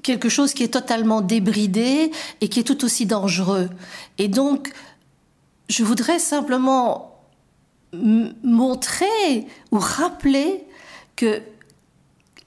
quelque 0.04 0.30
chose 0.30 0.54
qui 0.54 0.64
est 0.64 0.74
totalement 0.74 1.22
débridé 1.22 2.12
et 2.42 2.48
qui 2.48 2.60
est 2.60 2.64
tout 2.64 2.86
aussi 2.86 3.06
dangereux. 3.06 3.70
Et 4.18 4.28
donc, 4.28 4.72
je 5.70 5.84
voudrais 5.84 6.20
simplement 6.20 7.17
montrer 8.44 9.48
ou 9.72 9.80
rappeler 9.80 10.66
que 11.16 11.42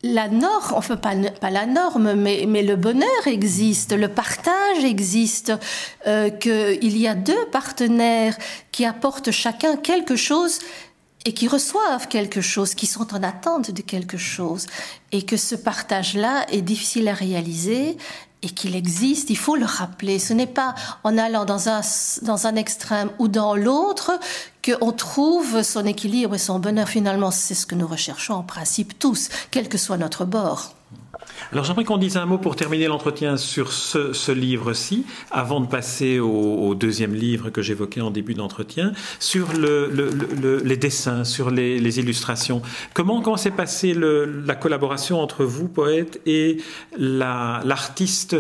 la 0.03 0.29
norme, 0.29 0.75
enfin 0.75 0.97
pas, 0.97 1.15
pas 1.41 1.51
la 1.51 1.67
norme, 1.67 2.15
mais, 2.15 2.45
mais, 2.49 2.63
le 2.63 2.77
bonheur 2.77 3.27
existe, 3.27 3.93
le 3.93 4.09
partage 4.09 4.83
existe, 4.83 5.53
euh, 6.07 6.31
qu'il 6.31 6.97
y 6.97 7.07
a 7.07 7.15
deux 7.15 7.47
partenaires 7.53 8.37
qui 8.73 8.87
apportent 8.87 9.31
chacun 9.31 9.77
quelque 9.77 10.17
chose 10.17 10.59
et 11.27 11.35
qui 11.35 11.49
reçoivent 11.49 12.09
quelque 12.09 12.41
chose, 12.41 12.75
qui 12.75 12.87
sont 12.87 13.15
en 13.15 13.23
attente 13.23 13.71
de 13.71 13.83
quelque 13.83 14.17
chose, 14.17 14.67
et 15.13 15.23
que 15.23 15.37
ce 15.37 15.55
partage-là 15.55 16.47
est 16.51 16.63
difficile 16.63 17.09
à 17.09 17.15
réaliser 17.15 17.99
et 18.43 18.49
qu'il 18.49 18.75
existe, 18.75 19.29
il 19.29 19.37
faut 19.37 19.57
le 19.57 19.67
rappeler. 19.67 20.19
Ce 20.19 20.33
n'est 20.33 20.47
pas 20.47 20.75
en 21.05 21.19
allant 21.19 21.45
dans 21.45 21.69
un, 21.69 21.83
dans 22.23 22.47
un 22.47 22.57
extrême 22.57 23.11
ou 23.19 23.29
dans 23.29 23.55
l'autre 23.55 24.19
qu'on 24.65 24.93
trouve 24.93 25.63
son 25.63 25.85
équilibre 25.87 26.35
et 26.35 26.39
son 26.39 26.59
bonheur. 26.59 26.89
Finalement, 26.89 27.31
c'est 27.31 27.55
ce 27.55 27.67
que 27.67 27.75
nous 27.75 27.87
recherchons 27.87 28.35
en 28.35 28.43
principe 28.43 28.99
tous, 28.99 29.29
quel 29.51 29.69
que 29.69 29.79
soit 29.79 29.99
notre 29.99 30.25
bord. 30.25 30.75
Alors 31.53 31.65
j'aimerais 31.65 31.85
qu'on 31.85 31.99
dise 31.99 32.17
un 32.17 32.27
mot 32.27 32.39
pour 32.39 32.55
terminer 32.57 32.87
l'entretien 32.87 33.37
sur 33.37 33.73
ce, 33.73 34.31
livre-ci, 34.31 35.05
avant 35.31 35.61
de 35.61 35.67
passer 35.67 36.19
au, 36.19 36.75
deuxième 36.75 37.15
livre 37.15 37.51
que 37.51 37.63
j'évoquais 37.63 38.01
en 38.01 38.11
début 38.11 38.35
d'entretien, 38.35 38.93
sur 39.19 39.49
les 39.53 40.77
dessins, 40.77 41.25
sur 41.25 41.51
les, 41.51 41.99
illustrations. 41.99 42.63
Comment, 42.95 43.37
s'est 43.37 43.51
passée 43.51 43.95
la 43.95 44.55
collaboration 44.55 45.21
entre 45.21 45.45
vous, 45.45 45.69
poète, 45.69 46.21
et 46.27 46.59
l'artiste 46.97 48.37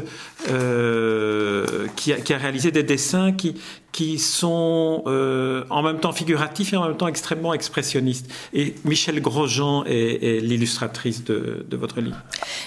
euh, 0.49 1.87
qui, 1.97 2.13
qui, 2.23 2.33
a 2.33 2.39
réalisé 2.39 2.71
des 2.71 2.83
dessins 2.83 3.33
qui, 3.33 3.55
qui 3.93 4.19
sont 4.19 5.03
euh, 5.07 5.65
en 5.71 5.83
même 5.83 5.99
temps 5.99 6.13
figuratifs 6.13 6.73
et 6.73 6.77
en 6.77 6.87
même 6.87 6.97
temps 6.97 7.09
extrêmement 7.09 7.55
expressionnistes. 7.55 8.31
Et 8.53 8.75
Michel 8.85 9.21
Grosjean 9.21 9.85
est, 9.85 10.41
l'illustratrice 10.43 11.25
de, 11.25 11.67
votre 11.73 12.01
livre. 12.01 12.19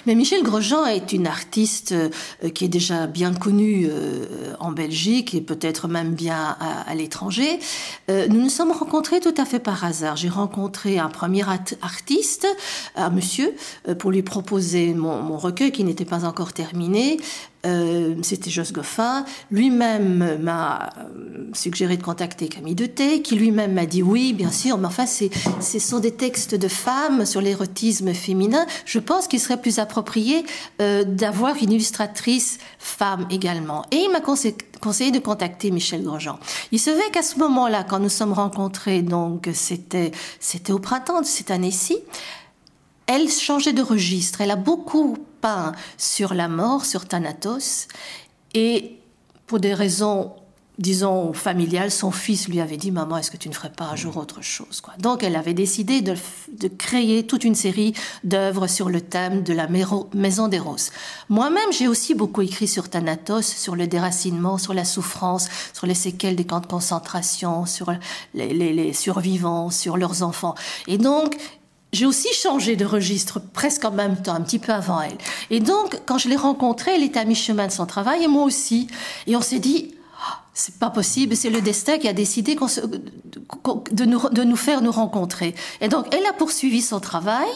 Mais 0.06 0.16
Michel 0.16 0.44
Grosjean 0.44 0.86
est 0.86 1.14
une 1.14 1.28
artiste 1.28 1.94
euh, 1.94 2.50
qui 2.50 2.66
est 2.66 2.70
déjà 2.70 3.08
bien 3.08 3.34
connue 3.34 3.88
euh, 3.90 4.54
en 4.60 4.72
Belgique 4.72 5.34
et 5.34 5.42
peut-être 5.42 5.88
même 5.88 6.14
bien 6.14 6.58
à, 6.60 6.94
l'étranger. 6.96 7.60
nous 8.10 8.42
nous 8.42 8.50
sommes 8.50 8.72
rencontrés 8.72 9.20
tout 9.20 9.34
à 9.38 9.46
fait 9.46 9.60
par 9.60 9.84
hasard. 9.84 10.16
J'ai 10.16 10.30
rencontré 10.30 11.00
un 11.00 11.10
premier 11.10 11.44
artiste, 11.82 12.48
un 12.96 13.10
monsieur, 13.10 13.54
pour 14.00 14.12
lui 14.12 14.22
proposer 14.22 14.94
mon, 14.94 15.22
mon 15.22 15.38
recueil 15.38 15.72
qui 15.72 15.84
n'était 15.84 16.06
pas 16.06 16.26
encore 16.26 16.54
terminé. 16.54 17.18
Euh, 17.66 18.16
c'était 18.24 18.50
Jos 18.50 18.74
Goffin. 18.74 19.24
Lui-même 19.50 20.38
m'a 20.42 20.90
euh, 20.98 21.50
suggéré 21.54 21.96
de 21.96 22.04
contacter 22.04 22.50
Camille 22.50 22.76
Deté, 22.76 23.22
qui 23.22 23.36
lui-même 23.36 23.74
m'a 23.74 23.86
dit 23.86 24.04
oui, 24.04 24.34
bien 24.34 24.52
sûr, 24.52 24.78
mais 24.78 24.88
enfin, 24.88 25.06
ce 25.06 25.80
sont 25.80 26.00
des 26.00 26.12
textes 26.12 26.56
de 26.56 26.68
femmes 26.68 27.26
sur 27.26 27.40
l'érotisme 27.40 28.14
féminin. 28.14 28.66
Je 28.86 29.00
pense 29.00 29.28
qu'il 29.28 29.40
serait 29.40 29.62
plus 29.62 29.80
approprié 29.80 30.46
euh, 30.82 31.06
d'avoir 31.06 31.56
une 31.62 31.72
illustratrice 31.72 32.58
femme 32.80 33.28
également. 33.30 33.86
Et 33.92 33.98
il 33.98 34.12
m'a 34.12 34.20
conseillé 34.20 35.12
de 35.12 35.20
contacter 35.20 35.72
Michel 35.72 36.04
Grosjean. 36.04 36.40
Il 36.74 36.80
se 36.80 36.90
fait 36.90 37.12
qu'à 37.12 37.24
ce 37.24 37.40
moment-là, 37.40 37.84
quand 37.84 38.00
nous 38.00 38.10
sommes 38.10 38.34
rencontrés, 38.34 39.02
donc 39.02 39.50
c'était 39.54 40.12
c'était 40.40 40.74
au 40.74 40.80
printemps 40.80 41.22
de 41.22 41.26
cette 41.26 41.52
année-ci, 41.52 41.98
elle 43.08 43.30
changeait 43.30 43.74
de 43.74 43.82
registre. 43.82 44.42
Elle 44.42 44.52
a 44.52 44.58
beaucoup 44.58 45.18
peint 45.44 45.74
sur 45.98 46.34
la 46.34 46.48
mort, 46.48 46.86
sur 46.86 47.06
Thanatos. 47.06 47.90
Et 48.54 48.98
pour 49.46 49.60
des 49.60 49.74
raisons, 49.74 50.32
disons, 50.80 51.34
familiales, 51.34 51.92
son 51.92 52.12
fils 52.12 52.48
lui 52.48 52.62
avait 52.62 52.78
dit 52.78 52.92
Maman, 52.92 53.18
est-ce 53.18 53.30
que 53.30 53.36
tu 53.38 53.50
ne 53.50 53.54
ferais 53.54 53.72
pas 53.72 53.86
un 53.86 53.98
jour 53.98 54.16
autre 54.16 54.42
chose? 54.42 54.80
Quoi. 54.80 54.94
Donc 55.00 55.22
elle 55.22 55.36
avait 55.36 55.54
décidé 55.54 56.02
de, 56.02 56.16
créer 56.78 57.28
toute 57.28 57.44
une 57.44 57.56
série 57.56 57.94
d'œuvres 58.24 58.68
sur 58.68 58.90
le 58.90 59.02
thème 59.02 59.44
de 59.44 59.54
la 59.54 59.68
maison 59.68 60.48
des 60.48 60.60
roses. 60.60 60.92
Moi-même, 61.28 61.74
j'ai 61.78 61.90
aussi 61.90 62.16
beaucoup 62.16 62.42
écrit 62.42 62.68
sur 62.68 62.90
Thanatos, 62.90 63.46
sur 63.46 63.76
le 63.76 63.86
déracinement, 63.86 64.58
sur 64.58 64.74
la 64.74 64.86
souffrance, 64.86 65.50
sur 65.74 65.88
les 65.88 65.96
séquelles 65.96 66.38
des 66.38 66.46
camps 66.46 66.62
de 66.62 66.68
concentration, 66.68 67.66
sur 67.66 67.94
les, 68.34 68.54
les 68.54 68.94
survivants, 68.94 69.70
sur 69.70 69.98
leurs 69.98 70.24
enfants. 70.24 70.56
Et 70.88 70.98
donc, 70.98 71.36
j'ai 71.94 72.06
aussi 72.06 72.34
changé 72.34 72.76
de 72.76 72.86
registre 72.86 73.40
presque 73.40 73.86
en 73.86 73.92
même 73.92 74.22
temps, 74.22 74.34
un 74.34 74.42
petit 74.42 74.60
peu 74.60 74.74
avant 74.74 75.00
elle. 75.00 75.18
Et 75.50 75.60
donc, 75.60 76.02
quand 76.06 76.18
je 76.18 76.28
l'ai 76.28 76.36
rencontrée, 76.36 76.96
elle 76.96 77.04
était 77.04 77.20
à 77.20 77.26
mi-chemin 77.26 77.68
de 77.68 77.72
son 77.72 77.86
travail 77.86 78.24
et 78.24 78.28
moi 78.28 78.44
aussi. 78.44 78.88
Et 79.28 79.36
on 79.36 79.42
s'est 79.42 79.60
dit, 79.60 79.94
oh, 79.94 80.34
c'est 80.54 80.80
pas 80.80 80.90
possible, 80.90 81.36
c'est 81.36 81.52
le 81.52 81.62
destin 81.62 82.00
qui 82.00 82.08
a 82.08 82.14
décidé 82.14 82.56
de, 82.56 84.06
nous, 84.06 84.30
de 84.30 84.44
nous 84.44 84.56
faire 84.56 84.82
nous 84.82 84.92
rencontrer. 84.92 85.54
Et 85.82 85.88
donc, 85.88 86.14
elle 86.14 86.26
a 86.26 86.34
poursuivi 86.34 86.82
son 86.82 87.00
travail 87.00 87.48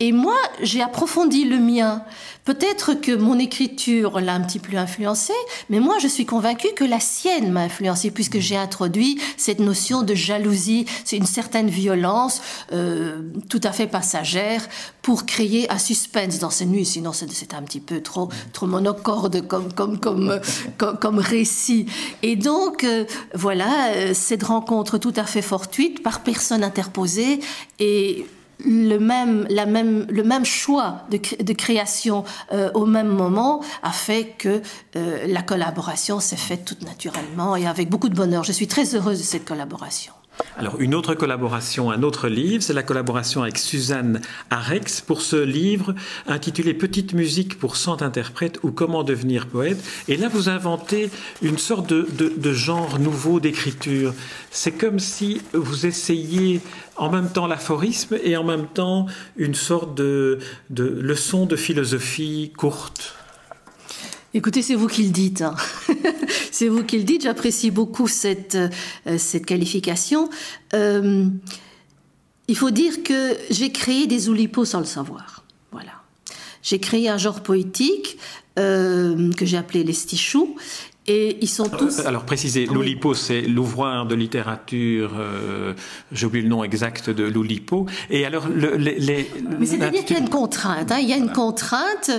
et 0.00 0.12
moi, 0.12 0.36
j'ai 0.62 0.80
approfondi 0.80 1.44
le 1.44 1.58
mien. 1.58 2.02
Peut-être 2.44 2.94
que 2.94 3.14
mon 3.14 3.38
écriture 3.38 4.20
l'a 4.20 4.32
un 4.32 4.40
petit 4.40 4.60
peu 4.60 4.76
influencé, 4.76 5.32
mais 5.70 5.80
moi, 5.80 5.98
je 6.00 6.06
suis 6.06 6.24
convaincue 6.24 6.72
que 6.74 6.84
la 6.84 7.00
sienne 7.00 7.50
m'a 7.50 7.62
influencé 7.62 8.10
puisque 8.10 8.38
j'ai 8.38 8.56
introduit 8.56 9.20
cette 9.36 9.58
notion 9.58 10.02
de 10.02 10.14
jalousie, 10.14 10.86
c'est 11.04 11.16
une 11.16 11.26
certaine 11.26 11.68
violence 11.68 12.40
euh, 12.72 13.22
tout 13.48 13.60
à 13.64 13.72
fait 13.72 13.88
passagère 13.88 14.66
pour 15.02 15.26
créer 15.26 15.70
un 15.70 15.78
suspense 15.78 16.38
dans 16.38 16.50
ces 16.50 16.64
nuits. 16.64 16.86
Sinon, 16.86 17.12
c'est 17.12 17.52
un 17.52 17.62
petit 17.62 17.80
peu 17.80 18.00
trop 18.00 18.28
trop 18.52 18.66
monocorde 18.66 19.46
comme 19.46 19.72
comme 19.72 19.98
comme 19.98 20.40
comme, 20.78 21.18
récit. 21.18 21.86
Et 22.22 22.36
donc, 22.36 22.84
euh, 22.84 23.04
voilà, 23.34 23.90
euh, 23.90 24.12
cette 24.14 24.44
rencontre 24.44 24.98
tout 24.98 25.14
à 25.16 25.24
fait 25.24 25.42
fortuite 25.42 26.02
par 26.02 26.22
personne 26.22 26.62
interposée 26.62 27.40
et 27.78 28.26
le 28.64 28.98
même, 28.98 29.46
la 29.50 29.66
même, 29.66 30.06
le 30.10 30.22
même 30.22 30.44
choix 30.44 31.02
de, 31.10 31.18
de 31.42 31.52
création 31.52 32.24
euh, 32.52 32.70
au 32.74 32.86
même 32.86 33.08
moment 33.08 33.62
a 33.82 33.92
fait 33.92 34.34
que 34.38 34.62
euh, 34.96 35.26
la 35.26 35.42
collaboration 35.42 36.20
s'est 36.20 36.36
faite 36.36 36.64
toute 36.64 36.82
naturellement 36.82 37.56
et 37.56 37.66
avec 37.66 37.88
beaucoup 37.88 38.08
de 38.08 38.14
bonheur. 38.14 38.44
Je 38.44 38.52
suis 38.52 38.66
très 38.66 38.94
heureuse 38.94 39.18
de 39.18 39.24
cette 39.24 39.44
collaboration. 39.44 40.12
Alors, 40.58 40.80
une 40.80 40.96
autre 40.96 41.14
collaboration, 41.14 41.90
un 41.92 42.02
autre 42.02 42.28
livre, 42.28 42.64
c'est 42.64 42.72
la 42.72 42.82
collaboration 42.82 43.42
avec 43.42 43.58
Suzanne 43.58 44.20
Arex 44.50 45.00
pour 45.00 45.22
ce 45.22 45.36
livre 45.36 45.94
intitulé 46.26 46.74
Petite 46.74 47.12
musique 47.12 47.58
pour 47.58 47.76
cent 47.76 48.02
interprètes 48.02 48.58
ou 48.64 48.72
comment 48.72 49.04
devenir 49.04 49.46
poète. 49.46 49.78
Et 50.08 50.16
là, 50.16 50.28
vous 50.28 50.48
inventez 50.48 51.10
une 51.42 51.58
sorte 51.58 51.92
de, 51.92 52.52
genre 52.52 52.98
nouveau 52.98 53.38
d'écriture. 53.38 54.14
C'est 54.50 54.72
comme 54.72 54.98
si 54.98 55.42
vous 55.52 55.86
essayiez 55.86 56.60
en 56.96 57.10
même 57.10 57.30
temps 57.30 57.46
l'aphorisme 57.46 58.18
et 58.24 58.36
en 58.36 58.44
même 58.44 58.66
temps 58.66 59.06
une 59.36 59.54
sorte 59.54 59.94
de 59.94 60.40
leçon 60.70 61.46
de 61.46 61.54
philosophie 61.54 62.52
courte. 62.56 63.17
Écoutez, 64.34 64.60
c'est 64.60 64.74
vous 64.74 64.88
qui 64.88 65.04
le 65.04 65.10
dites. 65.10 65.40
Hein. 65.40 65.54
c'est 66.52 66.68
vous 66.68 66.84
qui 66.84 66.98
le 66.98 67.04
dites. 67.04 67.22
J'apprécie 67.22 67.70
beaucoup 67.70 68.08
cette, 68.08 68.56
euh, 68.56 69.16
cette 69.16 69.46
qualification. 69.46 70.28
Euh, 70.74 71.26
il 72.46 72.56
faut 72.56 72.70
dire 72.70 73.02
que 73.02 73.36
j'ai 73.50 73.72
créé 73.72 74.06
des 74.06 74.28
oulipo 74.28 74.66
sans 74.66 74.80
le 74.80 74.84
savoir. 74.84 75.44
Voilà. 75.72 75.92
J'ai 76.62 76.78
créé 76.78 77.08
un 77.08 77.16
genre 77.16 77.42
poétique 77.42 78.18
euh, 78.58 79.32
que 79.32 79.46
j'ai 79.46 79.56
appelé 79.56 79.82
les 79.82 79.94
stichous 79.94 80.56
et 81.08 81.38
ils 81.40 81.48
sont 81.48 81.68
tous. 81.68 82.00
Alors, 82.00 82.24
précisez, 82.24 82.66
l'Oulipo, 82.66 83.14
c'est 83.14 83.40
l'ouvroir 83.40 84.06
de 84.06 84.14
littérature, 84.14 85.12
euh, 85.18 85.72
j'ai 86.12 86.26
oublié 86.26 86.42
le 86.42 86.50
nom 86.50 86.62
exact 86.62 87.08
de 87.08 87.24
l'Oulipo. 87.24 87.86
Et 88.10 88.26
alors, 88.26 88.46
le, 88.48 88.76
les, 88.76 89.30
Mais 89.58 89.66
c'est-à-dire 89.66 90.04
qu'il 90.04 90.16
y 90.16 90.20
a 90.20 90.22
une 90.22 90.28
contrainte. 90.28 90.92
Hein, 90.92 90.98
il 91.00 91.08
y 91.08 91.14
a 91.14 91.16
une 91.16 91.32
contrainte 91.32 92.10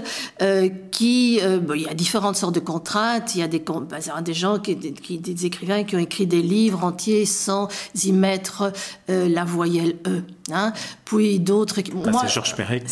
euh, 0.41 0.69
qui. 0.91 1.39
Euh, 1.43 1.59
bon, 1.59 1.75
il 1.75 1.83
y 1.83 1.87
a 1.87 1.93
différentes 1.93 2.35
sortes 2.35 2.55
de 2.55 2.59
contraintes. 2.59 3.35
Il 3.35 3.39
y 3.41 3.43
a 3.43 3.47
des, 3.47 3.59
bah, 3.59 4.21
des 4.21 4.33
gens, 4.33 4.57
qui, 4.57 4.75
qui, 4.75 5.19
des 5.19 5.45
écrivains 5.45 5.83
qui 5.83 5.95
ont 5.95 5.99
écrit 5.99 6.25
des 6.25 6.41
livres 6.41 6.83
entiers 6.83 7.25
sans 7.25 7.67
y 8.03 8.11
mettre 8.11 8.73
la 9.07 9.45
voyelle 9.45 9.97
E. 10.07 10.23
Hein, 10.51 10.73
puis 11.05 11.39
d'autres. 11.39 11.79
Moi, 11.93 12.21
c'est 12.21 12.33
Georges 12.33 12.55
Perec, 12.55 12.83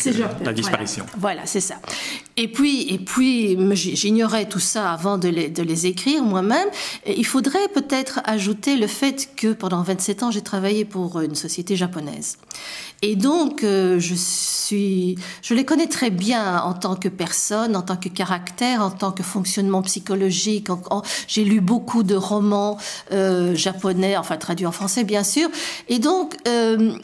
la 0.44 0.52
disparition. 0.52 1.06
Voilà, 1.18 1.42
c'est 1.44 1.60
ça. 1.60 1.74
Et 2.36 2.46
puis, 2.46 2.82
et 2.88 2.98
puis 2.98 3.58
j'ignorais 3.74 4.48
tout 4.48 4.60
ça 4.60 4.92
avant 4.92 5.18
de 5.18 5.28
les, 5.28 5.48
de 5.48 5.62
les 5.62 5.87
écrire 5.88 6.22
moi-même. 6.22 6.68
Il 7.06 7.26
faudrait 7.26 7.68
peut-être 7.74 8.20
ajouter 8.24 8.76
le 8.76 8.86
fait 8.86 9.30
que 9.36 9.52
pendant 9.52 9.82
27 9.82 10.22
ans, 10.22 10.30
j'ai 10.30 10.42
travaillé 10.42 10.84
pour 10.84 11.20
une 11.20 11.34
société 11.34 11.76
japonaise. 11.76 12.38
Et 13.02 13.14
donc, 13.14 13.62
euh, 13.62 14.00
je 14.00 14.14
suis, 14.14 15.16
je 15.42 15.54
les 15.54 15.64
connais 15.64 15.86
très 15.86 16.10
bien 16.10 16.60
en 16.62 16.74
tant 16.74 16.96
que 16.96 17.08
personne, 17.08 17.76
en 17.76 17.82
tant 17.82 17.96
que 17.96 18.08
caractère, 18.08 18.82
en 18.82 18.90
tant 18.90 19.12
que 19.12 19.22
fonctionnement 19.22 19.82
psychologique. 19.82 20.68
J'ai 21.28 21.44
lu 21.44 21.60
beaucoup 21.60 22.02
de 22.02 22.16
romans 22.16 22.76
euh, 23.12 23.54
japonais, 23.54 24.16
enfin 24.16 24.36
traduits 24.36 24.66
en 24.66 24.72
français, 24.72 25.04
bien 25.04 25.22
sûr. 25.22 25.48
Et 25.88 26.00
donc, 26.00 26.36
euh, 26.48 26.98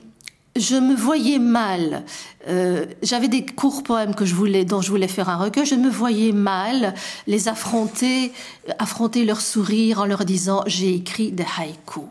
je 0.56 0.76
me 0.76 0.94
voyais 0.94 1.38
mal. 1.38 2.04
Euh, 2.49 2.87
J'avais 3.02 3.28
des 3.28 3.44
courts 3.44 3.82
poèmes 3.82 4.14
que 4.14 4.25
je 4.25 4.34
voulais, 4.34 4.64
dont 4.64 4.80
je 4.80 4.90
voulais 4.90 5.08
faire 5.08 5.28
un 5.28 5.37
recueil. 5.37 5.66
Je 5.66 5.75
me 5.75 5.90
voyais 5.90 6.32
mal 6.32 6.94
les 7.26 7.49
affronter, 7.49 8.32
affronter 8.78 9.25
leur 9.25 9.40
sourire 9.40 10.00
en 10.00 10.04
leur 10.04 10.25
disant 10.25 10.62
j'ai 10.66 10.94
écrit 10.94 11.32
des 11.32 11.46
haïkus. 11.58 12.04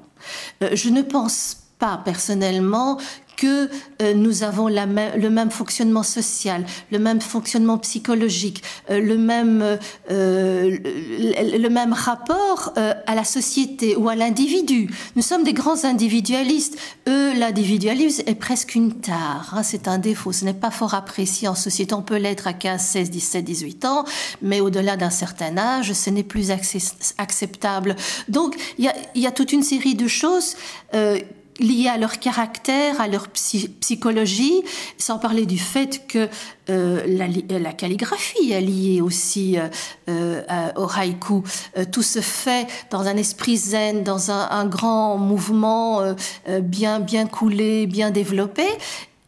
Euh, 0.62 0.70
je 0.74 0.90
ne 0.90 1.02
pense 1.02 1.58
pas 1.80 2.02
personnellement 2.04 2.98
que 3.38 3.70
euh, 4.02 4.14
nous 4.14 4.44
avons 4.44 4.68
la 4.68 4.86
le 4.86 5.30
même 5.30 5.50
fonctionnement 5.50 6.04
social, 6.04 6.66
le 6.92 7.00
même 7.00 7.22
fonctionnement 7.22 7.78
psychologique, 7.78 8.62
euh, 8.90 9.00
le, 9.00 9.18
même, 9.18 9.78
euh, 10.12 10.78
le, 10.80 11.70
même 11.70 11.94
rapport 11.94 12.74
à 12.76 13.16
la 13.16 13.24
société 13.24 13.96
ou 13.96 14.10
à 14.10 14.16
l'individu. 14.16 14.90
Nous 15.16 15.22
sommes 15.22 15.44
des 15.44 15.54
grands 15.54 15.86
individualistes. 15.86 16.78
Eux, 17.08 17.34
l'individualisme 17.34 18.24
est 18.26 18.36
presque 18.36 18.76
une 18.76 18.94
tare. 18.94 19.54
Hein, 19.56 19.64
c'est 19.64 19.88
un 19.88 19.98
défaut. 19.98 20.32
Ce 20.32 20.46
n'est 20.46 20.54
pas 20.54 20.72
fort 20.72 20.94
apprécié 20.94 21.48
en 21.48 21.56
société. 21.56 21.94
On 21.94 22.02
peut 22.02 22.18
l'être 22.18 22.48
à 22.48 22.54
15, 22.54 22.82
16, 22.82 23.10
17, 23.10 23.46
18 23.46 23.86
ans, 23.86 24.06
mais 24.42 24.60
au-delà 24.60 24.98
d'un 24.98 25.10
certain 25.10 25.58
âge, 25.58 25.94
ce 25.94 26.10
n'est 26.10 26.24
plus 26.24 26.52
acceptable. 27.18 27.96
Donc, 28.28 28.56
il 28.78 28.86
y 28.86 28.88
a, 28.88 28.94
y 29.16 29.26
a, 29.26 29.32
toute 29.32 29.54
une 29.54 29.64
série 29.64 29.96
de 29.96 30.08
choses 30.08 30.56
liées 31.60 31.88
à 31.88 31.98
leur 31.98 32.20
caractère, 32.20 33.00
à 33.00 33.08
leur 33.08 33.28
psychologie, 33.30 34.64
sans 34.98 35.20
parler 35.20 35.46
du 35.46 35.58
fait 35.58 36.08
que 36.08 36.28
euh, 36.70 37.04
la, 37.08 37.28
la, 37.60 37.74
calligraphie 37.74 38.52
est 38.52 38.62
liée 38.62 39.02
aussi 39.02 39.58
euh, 39.58 39.68
euh, 40.10 40.72
au 40.76 40.88
haïku. 40.90 41.44
Euh, 41.78 41.86
tout 41.92 42.02
se 42.02 42.22
fait 42.22 42.68
dans 42.90 43.02
un 43.02 43.18
esprit 43.18 43.58
zen, 43.58 44.04
dans 44.04 44.32
un, 44.32 44.50
un 44.50 44.66
grand 44.66 45.18
mouvement 45.18 46.02
euh, 46.02 46.60
bien 46.62 47.00
bien 47.00 47.28
coulé, 47.28 47.86
bien 47.86 48.12
développé, 48.12 48.66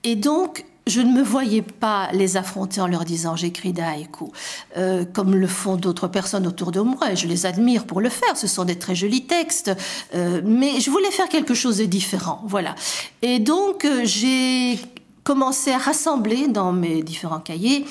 et 0.04 0.16
donc 0.16 0.66
je 0.88 1.02
ne 1.02 1.12
me 1.12 1.24
voyais 1.24 1.62
pas 1.62 2.10
les 2.14 2.38
affronter 2.38 2.80
en 2.80 2.88
leur 2.88 3.06
disant 3.06 3.36
j'écris 3.36 3.74
haïkus, 3.80 4.30
euh, 4.78 5.04
comme 5.06 5.36
le 5.36 5.48
font 5.48 5.78
d'autres 5.78 6.08
personnes 6.08 6.46
autour 6.46 6.72
de 6.72 6.80
moi, 6.80 7.12
et 7.12 7.16
je 7.16 7.28
les 7.28 7.46
admire 7.46 7.86
pour 7.86 8.02
le 8.02 8.10
faire, 8.10 8.38
ce 8.38 8.48
sont 8.48 8.66
des 8.66 8.78
très 8.78 8.96
jolis 8.96 9.26
textes, 9.26 9.72
euh, 10.14 10.42
mais 10.46 10.80
je 10.80 10.92
voulais 10.92 11.12
faire 11.12 11.30
quelque 11.30 11.54
chose 11.54 11.78
de 11.78 11.86
différent, 11.86 12.44
voilà. 12.46 12.76
Et 13.22 13.40
donc 13.40 13.86
euh, 13.86 14.02
j'ai 14.04 14.80
commencé 15.24 15.72
à 15.72 15.80
rassembler 15.80 16.48
dans 16.48 16.72
mes 16.72 17.02
différents 17.02 17.40
cahiers 17.40 17.86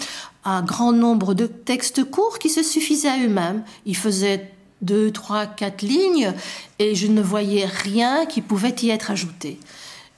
un 0.44 0.62
grand 0.62 0.92
nombre 0.92 1.34
de 1.34 1.46
textes 1.46 2.04
courts 2.04 2.38
qui 2.38 2.50
se 2.50 2.62
suffisaient 2.62 3.08
à 3.08 3.18
eux-mêmes. 3.18 3.64
Ils 3.86 3.96
faisaient 3.96 4.52
deux, 4.82 5.10
trois, 5.10 5.46
quatre 5.46 5.82
lignes, 5.82 6.32
et 6.78 6.94
je 6.94 7.06
ne 7.06 7.22
voyais 7.22 7.64
rien 7.64 8.26
qui 8.26 8.40
pouvait 8.40 8.74
y 8.82 8.90
être 8.90 9.10
ajouté. 9.10 9.58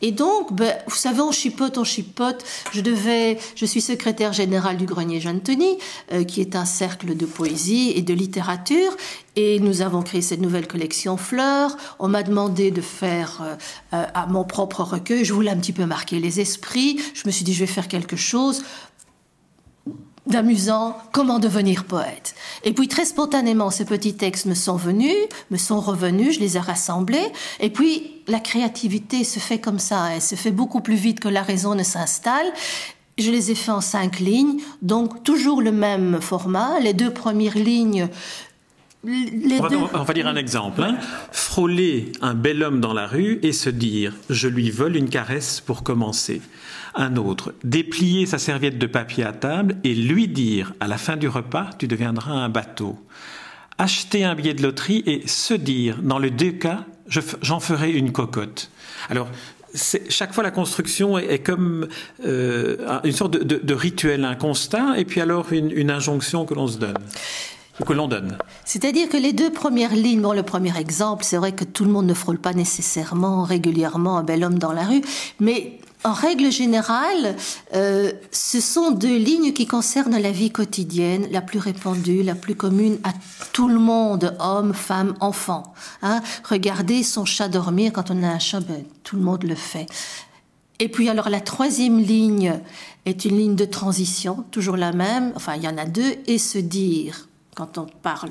Et 0.06 0.12
donc, 0.12 0.52
ben, 0.52 0.72
vous 0.86 0.94
savez, 0.94 1.20
on 1.20 1.32
chipote, 1.32 1.78
on 1.78 1.82
chipote. 1.82 2.44
Je 2.72 2.80
devais, 2.80 3.38
je 3.56 3.66
suis 3.66 3.80
secrétaire 3.80 4.32
générale 4.32 4.76
du 4.76 4.86
Grenier 4.86 5.18
Jeanne 5.18 5.40
Tony, 5.40 5.78
euh, 6.12 6.22
qui 6.22 6.40
est 6.40 6.54
un 6.54 6.64
cercle 6.64 7.16
de 7.16 7.26
poésie 7.26 7.92
et 7.96 8.02
de 8.02 8.14
littérature. 8.14 8.96
Et 9.34 9.58
nous 9.58 9.82
avons 9.82 10.02
créé 10.02 10.22
cette 10.22 10.40
nouvelle 10.40 10.68
collection 10.68 11.16
Fleurs. 11.16 11.76
On 11.98 12.06
m'a 12.06 12.22
demandé 12.22 12.70
de 12.70 12.80
faire 12.80 13.40
euh, 13.42 13.56
euh, 13.94 14.04
à 14.14 14.26
mon 14.28 14.44
propre 14.44 14.84
recueil. 14.84 15.24
Je 15.24 15.32
voulais 15.32 15.50
un 15.50 15.56
petit 15.56 15.72
peu 15.72 15.86
marquer 15.86 16.20
les 16.20 16.38
esprits. 16.38 17.00
Je 17.12 17.22
me 17.26 17.32
suis 17.32 17.42
dit, 17.42 17.52
je 17.52 17.58
vais 17.58 17.66
faire 17.66 17.88
quelque 17.88 18.14
chose 18.14 18.62
d'amusant, 20.26 20.96
comment 21.12 21.38
devenir 21.38 21.84
poète. 21.84 22.34
Et 22.64 22.72
puis 22.72 22.88
très 22.88 23.04
spontanément, 23.04 23.70
ces 23.70 23.84
petits 23.84 24.14
textes 24.14 24.46
me 24.46 24.54
sont 24.54 24.76
venus, 24.76 25.14
me 25.50 25.56
sont 25.56 25.80
revenus, 25.80 26.34
je 26.34 26.40
les 26.40 26.56
ai 26.56 26.60
rassemblés, 26.60 27.32
et 27.60 27.70
puis 27.70 28.22
la 28.26 28.40
créativité 28.40 29.24
se 29.24 29.38
fait 29.38 29.58
comme 29.58 29.78
ça, 29.78 30.14
elle 30.14 30.22
se 30.22 30.34
fait 30.34 30.50
beaucoup 30.50 30.80
plus 30.80 30.96
vite 30.96 31.20
que 31.20 31.28
la 31.28 31.42
raison 31.42 31.74
ne 31.74 31.82
s'installe. 31.82 32.46
Je 33.18 33.30
les 33.30 33.50
ai 33.50 33.54
fait 33.54 33.70
en 33.70 33.80
cinq 33.80 34.18
lignes, 34.18 34.60
donc 34.82 35.24
toujours 35.24 35.62
le 35.62 35.72
même 35.72 36.20
format. 36.20 36.80
Les 36.80 36.92
deux 36.92 37.12
premières 37.12 37.56
lignes 37.56 38.10
on, 39.06 39.62
va, 39.62 40.00
on, 40.00 40.02
va, 40.02 40.14
dire 40.14 40.26
un 40.26 40.36
exemple. 40.36 40.82
Hein. 40.82 40.98
Frôler 41.30 42.12
un 42.22 42.34
bel 42.34 42.62
homme 42.62 42.80
dans 42.80 42.92
la 42.92 43.06
rue 43.06 43.38
et 43.42 43.52
se 43.52 43.70
dire 43.70 44.12
je 44.30 44.48
lui 44.48 44.70
vole 44.70 44.96
une 44.96 45.08
caresse 45.08 45.60
pour 45.60 45.82
commencer. 45.82 46.40
Un 46.98 47.16
autre, 47.16 47.52
déplier 47.62 48.24
sa 48.24 48.38
serviette 48.38 48.78
de 48.78 48.86
papier 48.86 49.24
à 49.24 49.32
table 49.32 49.76
et 49.84 49.94
lui 49.94 50.28
dire 50.28 50.72
à 50.80 50.88
la 50.88 50.96
fin 50.96 51.16
du 51.16 51.28
repas 51.28 51.68
tu 51.78 51.86
deviendras 51.86 52.32
un 52.32 52.48
bateau. 52.48 52.98
Acheter 53.76 54.24
un 54.24 54.34
billet 54.34 54.54
de 54.54 54.62
loterie 54.62 55.02
et 55.04 55.28
se 55.28 55.52
dire 55.52 55.98
dans 56.02 56.18
les 56.18 56.30
deux 56.30 56.52
cas 56.52 56.84
j'en 57.08 57.60
ferai 57.60 57.92
une 57.92 58.12
cocotte. 58.12 58.70
Alors 59.10 59.28
chaque 60.08 60.32
fois 60.32 60.42
la 60.42 60.50
construction 60.50 61.18
est, 61.18 61.40
comme 61.40 61.86
euh, 62.24 63.00
une 63.04 63.12
sorte 63.12 63.32
de, 63.32 63.74
rituel, 63.74 64.24
un 64.24 64.34
constat, 64.34 64.98
et 64.98 65.04
puis 65.04 65.20
alors 65.20 65.52
une, 65.52 65.70
une 65.70 65.90
injonction 65.90 66.46
que 66.46 66.54
l'on 66.54 66.66
se 66.66 66.78
donne 66.78 66.96
que 67.84 67.92
l'on 67.92 68.08
donne. 68.08 68.38
C'est-à-dire 68.64 69.08
que 69.08 69.18
les 69.18 69.34
deux 69.34 69.52
premières 69.52 69.94
lignes, 69.94 70.22
bon, 70.22 70.32
le 70.32 70.42
premier 70.42 70.76
exemple, 70.78 71.24
c'est 71.24 71.36
vrai 71.36 71.52
que 71.52 71.64
tout 71.64 71.84
le 71.84 71.90
monde 71.90 72.06
ne 72.06 72.14
frôle 72.14 72.38
pas 72.38 72.54
nécessairement 72.54 73.42
régulièrement 73.42 74.16
un 74.16 74.22
bel 74.22 74.44
homme 74.44 74.58
dans 74.58 74.72
la 74.72 74.84
rue, 74.84 75.02
mais 75.40 75.78
en 76.06 76.12
règle 76.12 76.52
générale, 76.52 77.34
euh, 77.74 78.12
ce 78.30 78.60
sont 78.60 78.92
deux 78.92 79.16
lignes 79.16 79.52
qui 79.52 79.66
concernent 79.66 80.16
la 80.16 80.30
vie 80.30 80.52
quotidienne, 80.52 81.26
la 81.32 81.40
plus 81.40 81.58
répandue, 81.58 82.22
la 82.22 82.36
plus 82.36 82.54
commune 82.54 82.98
à 83.02 83.12
tout 83.52 83.68
le 83.68 83.80
monde, 83.80 84.36
homme, 84.38 84.72
femme, 84.72 85.14
enfant. 85.18 85.74
Hein. 86.02 86.22
Regardez 86.48 87.02
son 87.02 87.24
chat 87.24 87.48
dormir 87.48 87.92
quand 87.92 88.12
on 88.12 88.22
a 88.22 88.28
un 88.28 88.38
chat, 88.38 88.60
ben, 88.60 88.84
tout 89.02 89.16
le 89.16 89.22
monde 89.22 89.42
le 89.42 89.56
fait. 89.56 89.86
Et 90.78 90.88
puis 90.88 91.08
alors 91.08 91.28
la 91.28 91.40
troisième 91.40 91.98
ligne 91.98 92.60
est 93.04 93.24
une 93.24 93.36
ligne 93.36 93.56
de 93.56 93.64
transition, 93.64 94.44
toujours 94.52 94.76
la 94.76 94.92
même, 94.92 95.32
enfin 95.34 95.54
il 95.56 95.64
y 95.64 95.68
en 95.68 95.76
a 95.76 95.86
deux, 95.86 96.14
et 96.28 96.38
se 96.38 96.58
dire 96.58 97.28
quand 97.56 97.78
on 97.78 97.86
parle 98.02 98.30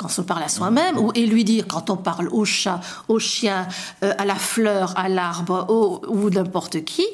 quand 0.00 0.08
on 0.18 0.22
parle 0.22 0.42
à 0.42 0.48
soi-même, 0.48 0.96
ou 0.96 1.12
et 1.14 1.26
lui 1.26 1.44
dire 1.44 1.66
quand 1.68 1.90
on 1.90 1.96
parle 1.96 2.28
au 2.28 2.46
chat, 2.46 2.80
au 3.08 3.18
chien, 3.18 3.68
euh, 4.02 4.14
à 4.16 4.24
la 4.24 4.34
fleur, 4.34 4.94
à 4.96 5.10
l'arbre, 5.10 5.66
ou 6.08 6.30
n'importe 6.30 6.84
qui. 6.84 7.04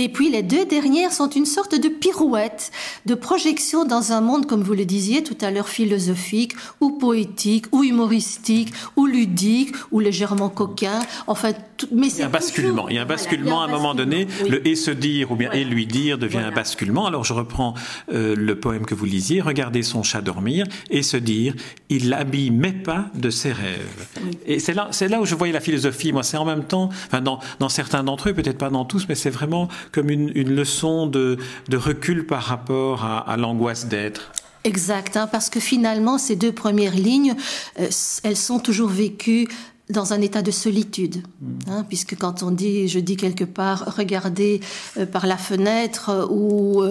Et 0.00 0.08
puis 0.08 0.30
les 0.30 0.42
deux 0.42 0.64
dernières 0.64 1.12
sont 1.12 1.28
une 1.28 1.44
sorte 1.44 1.74
de 1.74 1.88
pirouette, 1.88 2.72
de 3.04 3.14
projection 3.14 3.84
dans 3.84 4.12
un 4.12 4.22
monde, 4.22 4.46
comme 4.46 4.62
vous 4.62 4.72
le 4.72 4.86
disiez 4.86 5.22
tout 5.22 5.36
à 5.42 5.50
l'heure, 5.50 5.68
philosophique, 5.68 6.54
ou 6.80 6.92
poétique, 6.92 7.66
ou 7.70 7.84
humoristique, 7.84 8.72
ou 8.96 9.04
ludique, 9.04 9.74
ou 9.92 10.00
légèrement 10.00 10.48
coquin. 10.48 11.00
Enfin, 11.26 11.52
mais 11.92 12.10
c'est 12.10 12.22
un 12.22 12.28
basculement. 12.28 12.88
il 12.88 12.96
y 12.96 12.98
a 12.98 13.02
un 13.02 13.06
basculement 13.06 13.62
à 13.62 13.66
un 13.66 13.68
moment 13.68 13.94
donné. 13.94 14.26
Le 14.48 14.66
et 14.66 14.76
se 14.76 14.90
dire 14.90 15.30
ou 15.32 15.36
bien 15.36 15.50
et 15.52 15.64
lui 15.64 15.86
dire 15.86 16.18
devient 16.18 16.38
un 16.38 16.52
basculement. 16.52 17.06
Alors 17.06 17.24
je 17.24 17.32
reprends 17.32 17.74
euh, 18.12 18.34
le 18.36 18.58
poème 18.58 18.86
que 18.86 18.94
vous 18.94 19.04
lisiez. 19.04 19.40
Regardez 19.40 19.82
son 19.82 20.02
chat 20.02 20.20
dormir 20.20 20.66
et 20.90 21.02
se 21.02 21.16
dire 21.16 21.54
il 21.88 22.08
l'habille 22.08 22.50
mais 22.50 22.72
pas 22.72 23.06
de 23.14 23.30
ses 23.30 23.52
rêves. 23.52 24.06
Et 24.46 24.58
c'est 24.58 24.74
là, 24.74 24.88
c'est 24.90 25.08
là 25.08 25.20
où 25.20 25.26
je 25.26 25.34
voyais 25.34 25.52
la 25.52 25.60
philosophie. 25.60 26.12
Moi, 26.12 26.22
c'est 26.22 26.36
en 26.36 26.44
même 26.44 26.64
temps, 26.64 26.90
enfin 27.06 27.20
dans, 27.20 27.40
dans 27.58 27.68
certains 27.68 28.04
d'entre 28.04 28.28
eux, 28.28 28.34
peut-être 28.34 28.58
pas 28.58 28.70
dans 28.70 28.84
tous, 28.84 29.06
mais 29.08 29.14
c'est 29.14 29.30
vraiment 29.30 29.68
comme 29.92 30.10
une, 30.10 30.30
une 30.34 30.54
leçon 30.54 31.06
de, 31.06 31.38
de, 31.68 31.76
recul 31.76 32.26
par 32.26 32.42
rapport 32.42 33.04
à, 33.04 33.18
à 33.18 33.36
l'angoisse 33.36 33.86
d'être. 33.86 34.32
Exact, 34.64 35.16
hein, 35.16 35.26
parce 35.26 35.48
que 35.48 35.58
finalement, 35.58 36.18
ces 36.18 36.36
deux 36.36 36.52
premières 36.52 36.94
lignes, 36.94 37.34
euh, 37.78 37.88
elles 38.22 38.36
sont 38.36 38.58
toujours 38.58 38.90
vécues 38.90 39.48
dans 39.90 40.12
un 40.12 40.20
état 40.20 40.42
de 40.42 40.50
solitude, 40.50 41.22
hein, 41.68 41.84
puisque 41.88 42.16
quand 42.16 42.42
on 42.42 42.50
dit, 42.50 42.88
je 42.88 42.98
dis 42.98 43.16
quelque 43.16 43.44
part, 43.44 43.94
regardez 43.96 44.60
euh, 44.96 45.06
par 45.06 45.26
la 45.26 45.36
fenêtre, 45.36 46.10
euh, 46.10 46.26
ou 46.28 46.82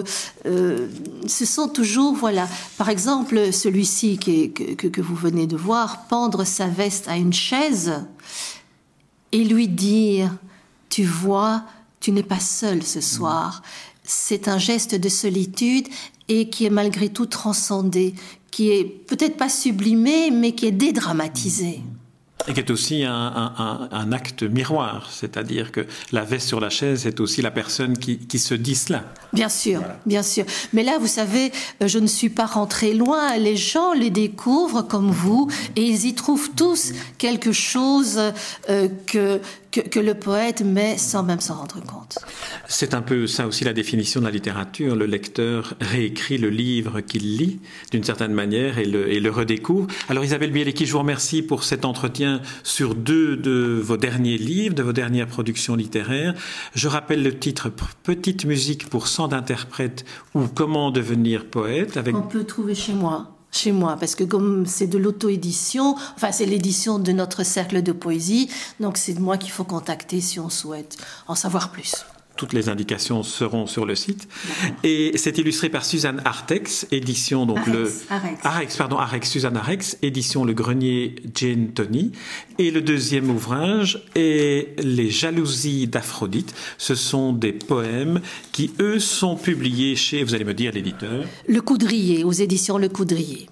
euh, 0.46 0.88
ce 1.28 1.46
sont 1.46 1.68
toujours, 1.68 2.14
voilà, 2.14 2.48
par 2.78 2.90
exemple, 2.90 3.52
celui-ci 3.54 4.18
que, 4.18 4.74
que, 4.76 4.88
que, 4.88 5.02
vous 5.02 5.16
venez 5.16 5.48
de 5.48 5.58
voir, 5.58 6.08
pendre 6.08 6.44
sa 6.44 6.68
veste 6.68 7.08
à 7.08 7.18
une 7.18 7.34
chaise 7.34 7.94
et 9.32 9.44
lui 9.44 9.68
dire, 9.68 10.36
tu 10.90 11.04
vois, 11.04 11.64
tu 12.00 12.12
n'es 12.12 12.24
pas 12.24 12.40
seul 12.40 12.84
ce 12.84 13.02
soir. 13.02 13.62
C'est 14.04 14.48
un 14.48 14.58
geste 14.58 14.96
de 14.96 15.10
solitude 15.10 15.88
et 16.28 16.50
qui 16.50 16.66
est 16.66 16.72
malgré 16.72 17.10
tout 17.10 17.26
transcendé, 17.26 18.16
qui 18.52 18.72
est 18.72 18.84
peut-être 18.84 19.38
pas 19.38 19.50
sublimé, 19.50 20.32
mais 20.32 20.54
qui 20.54 20.66
est 20.66 20.72
dédramatisé. 20.72 21.82
Et 22.48 22.54
qui 22.54 22.60
est 22.62 22.72
aussi 22.72 23.04
un, 23.04 23.12
un, 23.12 23.90
un 23.92 24.12
acte 24.12 24.44
miroir, 24.44 25.10
c'est-à-dire 25.12 25.72
que 25.72 25.86
la 26.12 26.24
veste 26.24 26.48
sur 26.48 26.60
la 26.60 26.70
chaise 26.70 27.06
est 27.06 27.20
aussi 27.20 27.42
la 27.42 27.52
personne 27.52 27.98
qui, 27.98 28.18
qui 28.18 28.40
se 28.40 28.56
dit 28.56 28.76
cela. 28.76 29.04
Bien 29.34 29.50
sûr, 29.50 29.80
voilà. 29.80 30.00
bien 30.06 30.24
sûr. 30.24 30.46
Mais 30.74 30.84
là, 30.84 30.98
vous 31.00 31.08
savez, 31.08 31.52
euh, 31.84 31.88
je 31.88 32.00
ne 32.00 32.08
suis 32.08 32.30
pas 32.30 32.46
rentrée 32.46 32.94
loin. 32.94 33.38
Les 33.38 33.56
gens 33.58 33.94
les 33.94 34.10
découvrent 34.10 34.82
comme 34.82 35.12
vous 35.12 35.48
et 35.76 35.84
ils 35.84 36.06
y 36.06 36.16
trouvent 36.16 36.50
tous 36.56 36.94
quelque 37.18 37.52
chose 37.52 38.20
euh, 38.70 38.88
que, 39.06 39.40
que, 39.72 39.82
que, 39.82 40.00
le 40.00 40.14
poète 40.14 40.62
met 40.62 40.98
sans 40.98 41.24
même 41.24 41.40
s'en 41.40 41.56
rendre 41.56 41.82
compte. 41.82 42.18
C'est 42.68 42.94
un 42.94 43.02
peu 43.02 43.28
ça 43.28 43.48
aussi 43.48 43.64
la 43.64 43.74
définition 43.74 44.20
de 44.20 44.26
la 44.26 44.32
littérature. 44.32 44.96
Le 44.96 45.06
lecteur 45.06 45.74
réécrit 45.80 46.38
le 46.38 46.50
livre 46.50 47.02
qu'il 47.02 47.38
lit 47.38 47.60
d'une 47.92 48.04
certaine 48.04 48.34
manière 48.34 48.80
et 48.80 48.86
le, 48.86 49.12
et 49.12 49.20
le 49.20 49.30
redécouvre. 49.30 49.88
Alors 50.10 50.24
Isabelle 50.24 50.52
Bielecki, 50.52 50.86
je 50.86 50.94
vous 50.94 51.00
remercie 51.00 51.42
pour 51.42 51.64
cet 51.64 51.86
entretien 51.86 52.42
sur 52.64 52.96
deux 52.96 53.38
de 53.38 53.80
vos 53.82 53.98
derniers 53.98 54.38
livres, 54.38 54.76
de 54.76 54.84
vos 54.84 54.94
dernières 54.94 55.28
productions 55.28 55.76
littéraires. 55.76 56.34
Je 56.74 56.88
rappelle 56.88 57.24
le 57.24 57.38
titre 57.38 57.72
Petite 58.04 58.46
musique 58.46 58.90
pour 58.90 59.08
100 59.08 59.30
d'interprètes 59.30 60.06
ou 60.34 60.48
Comment 60.48 60.92
devenir 60.92 61.46
poète. 61.46 61.98
Avec... 61.98 62.16
On 62.16 62.22
peut 62.22 62.44
trouver 62.44 62.76
chez 62.76 62.94
moi 62.94 63.39
chez 63.52 63.72
moi, 63.72 63.98
parce 64.00 64.16
que 64.16 64.24
comme 64.24 64.66
c'est 64.66 64.88
de 64.88 64.98
l'auto-édition, 64.98 65.96
enfin 66.16 66.32
c'est 66.32 66.46
l'édition 66.46 67.00
de 67.00 67.12
notre 67.12 67.44
cercle 67.44 67.82
de 67.82 67.92
poésie, 67.92 68.50
donc 68.80 68.98
c'est 68.98 69.18
moi 69.20 69.38
qu'il 69.38 69.52
faut 69.52 69.64
contacter 69.64 70.22
si 70.22 70.40
on 70.40 70.50
souhaite 70.50 70.98
en 71.28 71.36
savoir 71.36 71.72
plus 71.72 72.06
toutes 72.40 72.54
les 72.54 72.70
indications 72.70 73.22
seront 73.22 73.68
sur 73.68 73.86
le 73.86 73.96
site. 73.96 74.30
Et 74.86 75.12
c'est 75.16 75.38
illustré 75.38 75.68
par 75.68 75.84
Suzanne 75.84 76.22
Artex, 76.24 76.88
édition 76.90 77.46
donc 77.46 77.58
Arex, 77.58 77.74
le 77.74 77.92
Arex. 78.10 78.46
Arex, 78.46 78.78
pardon 78.78 78.98
Arex 78.98 79.30
Suzanne 79.30 79.58
Arex, 79.58 79.98
édition 80.02 80.46
Le 80.46 80.54
Grenier 80.54 81.16
Jane 81.36 81.74
Tony. 81.74 82.14
Et 82.58 82.72
le 82.72 82.82
deuxième 82.82 83.30
ouvrage 83.30 84.06
est 84.16 84.82
Les 84.82 85.10
jalousies 85.10 85.88
d'Aphrodite. 85.88 86.56
Ce 86.78 86.96
sont 86.96 87.34
des 87.34 87.52
poèmes 87.52 88.22
qui 88.54 88.72
eux 88.80 89.00
sont 89.00 89.36
publiés 89.36 89.98
chez, 89.98 90.24
vous 90.24 90.34
allez 90.34 90.46
me 90.46 90.54
dire 90.54 90.72
l'éditeur, 90.72 91.26
Le 91.46 91.60
Coudrier 91.60 92.24
aux 92.24 92.32
éditions 92.32 92.78
Le 92.78 92.88
Coudrier. 92.88 93.50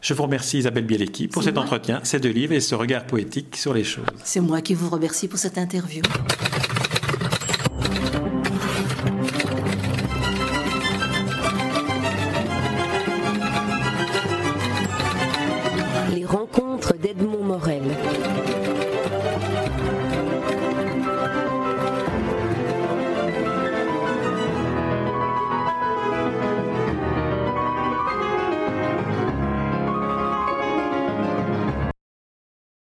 Je 0.00 0.12
vous 0.12 0.24
remercie 0.24 0.58
Isabelle 0.58 0.86
Bielecki 0.86 1.28
pour 1.28 1.44
cet 1.44 1.54
moi. 1.54 1.62
entretien, 1.62 2.00
ces 2.02 2.18
deux 2.18 2.30
livres 2.30 2.54
et 2.54 2.60
ce 2.60 2.74
regard 2.74 3.04
poétique 3.04 3.56
sur 3.56 3.74
les 3.74 3.84
choses. 3.84 4.06
C'est 4.24 4.40
moi 4.40 4.60
qui 4.60 4.74
vous 4.74 4.90
remercie 4.90 5.28
pour 5.28 5.38
cette 5.38 5.58
interview. 5.58 6.02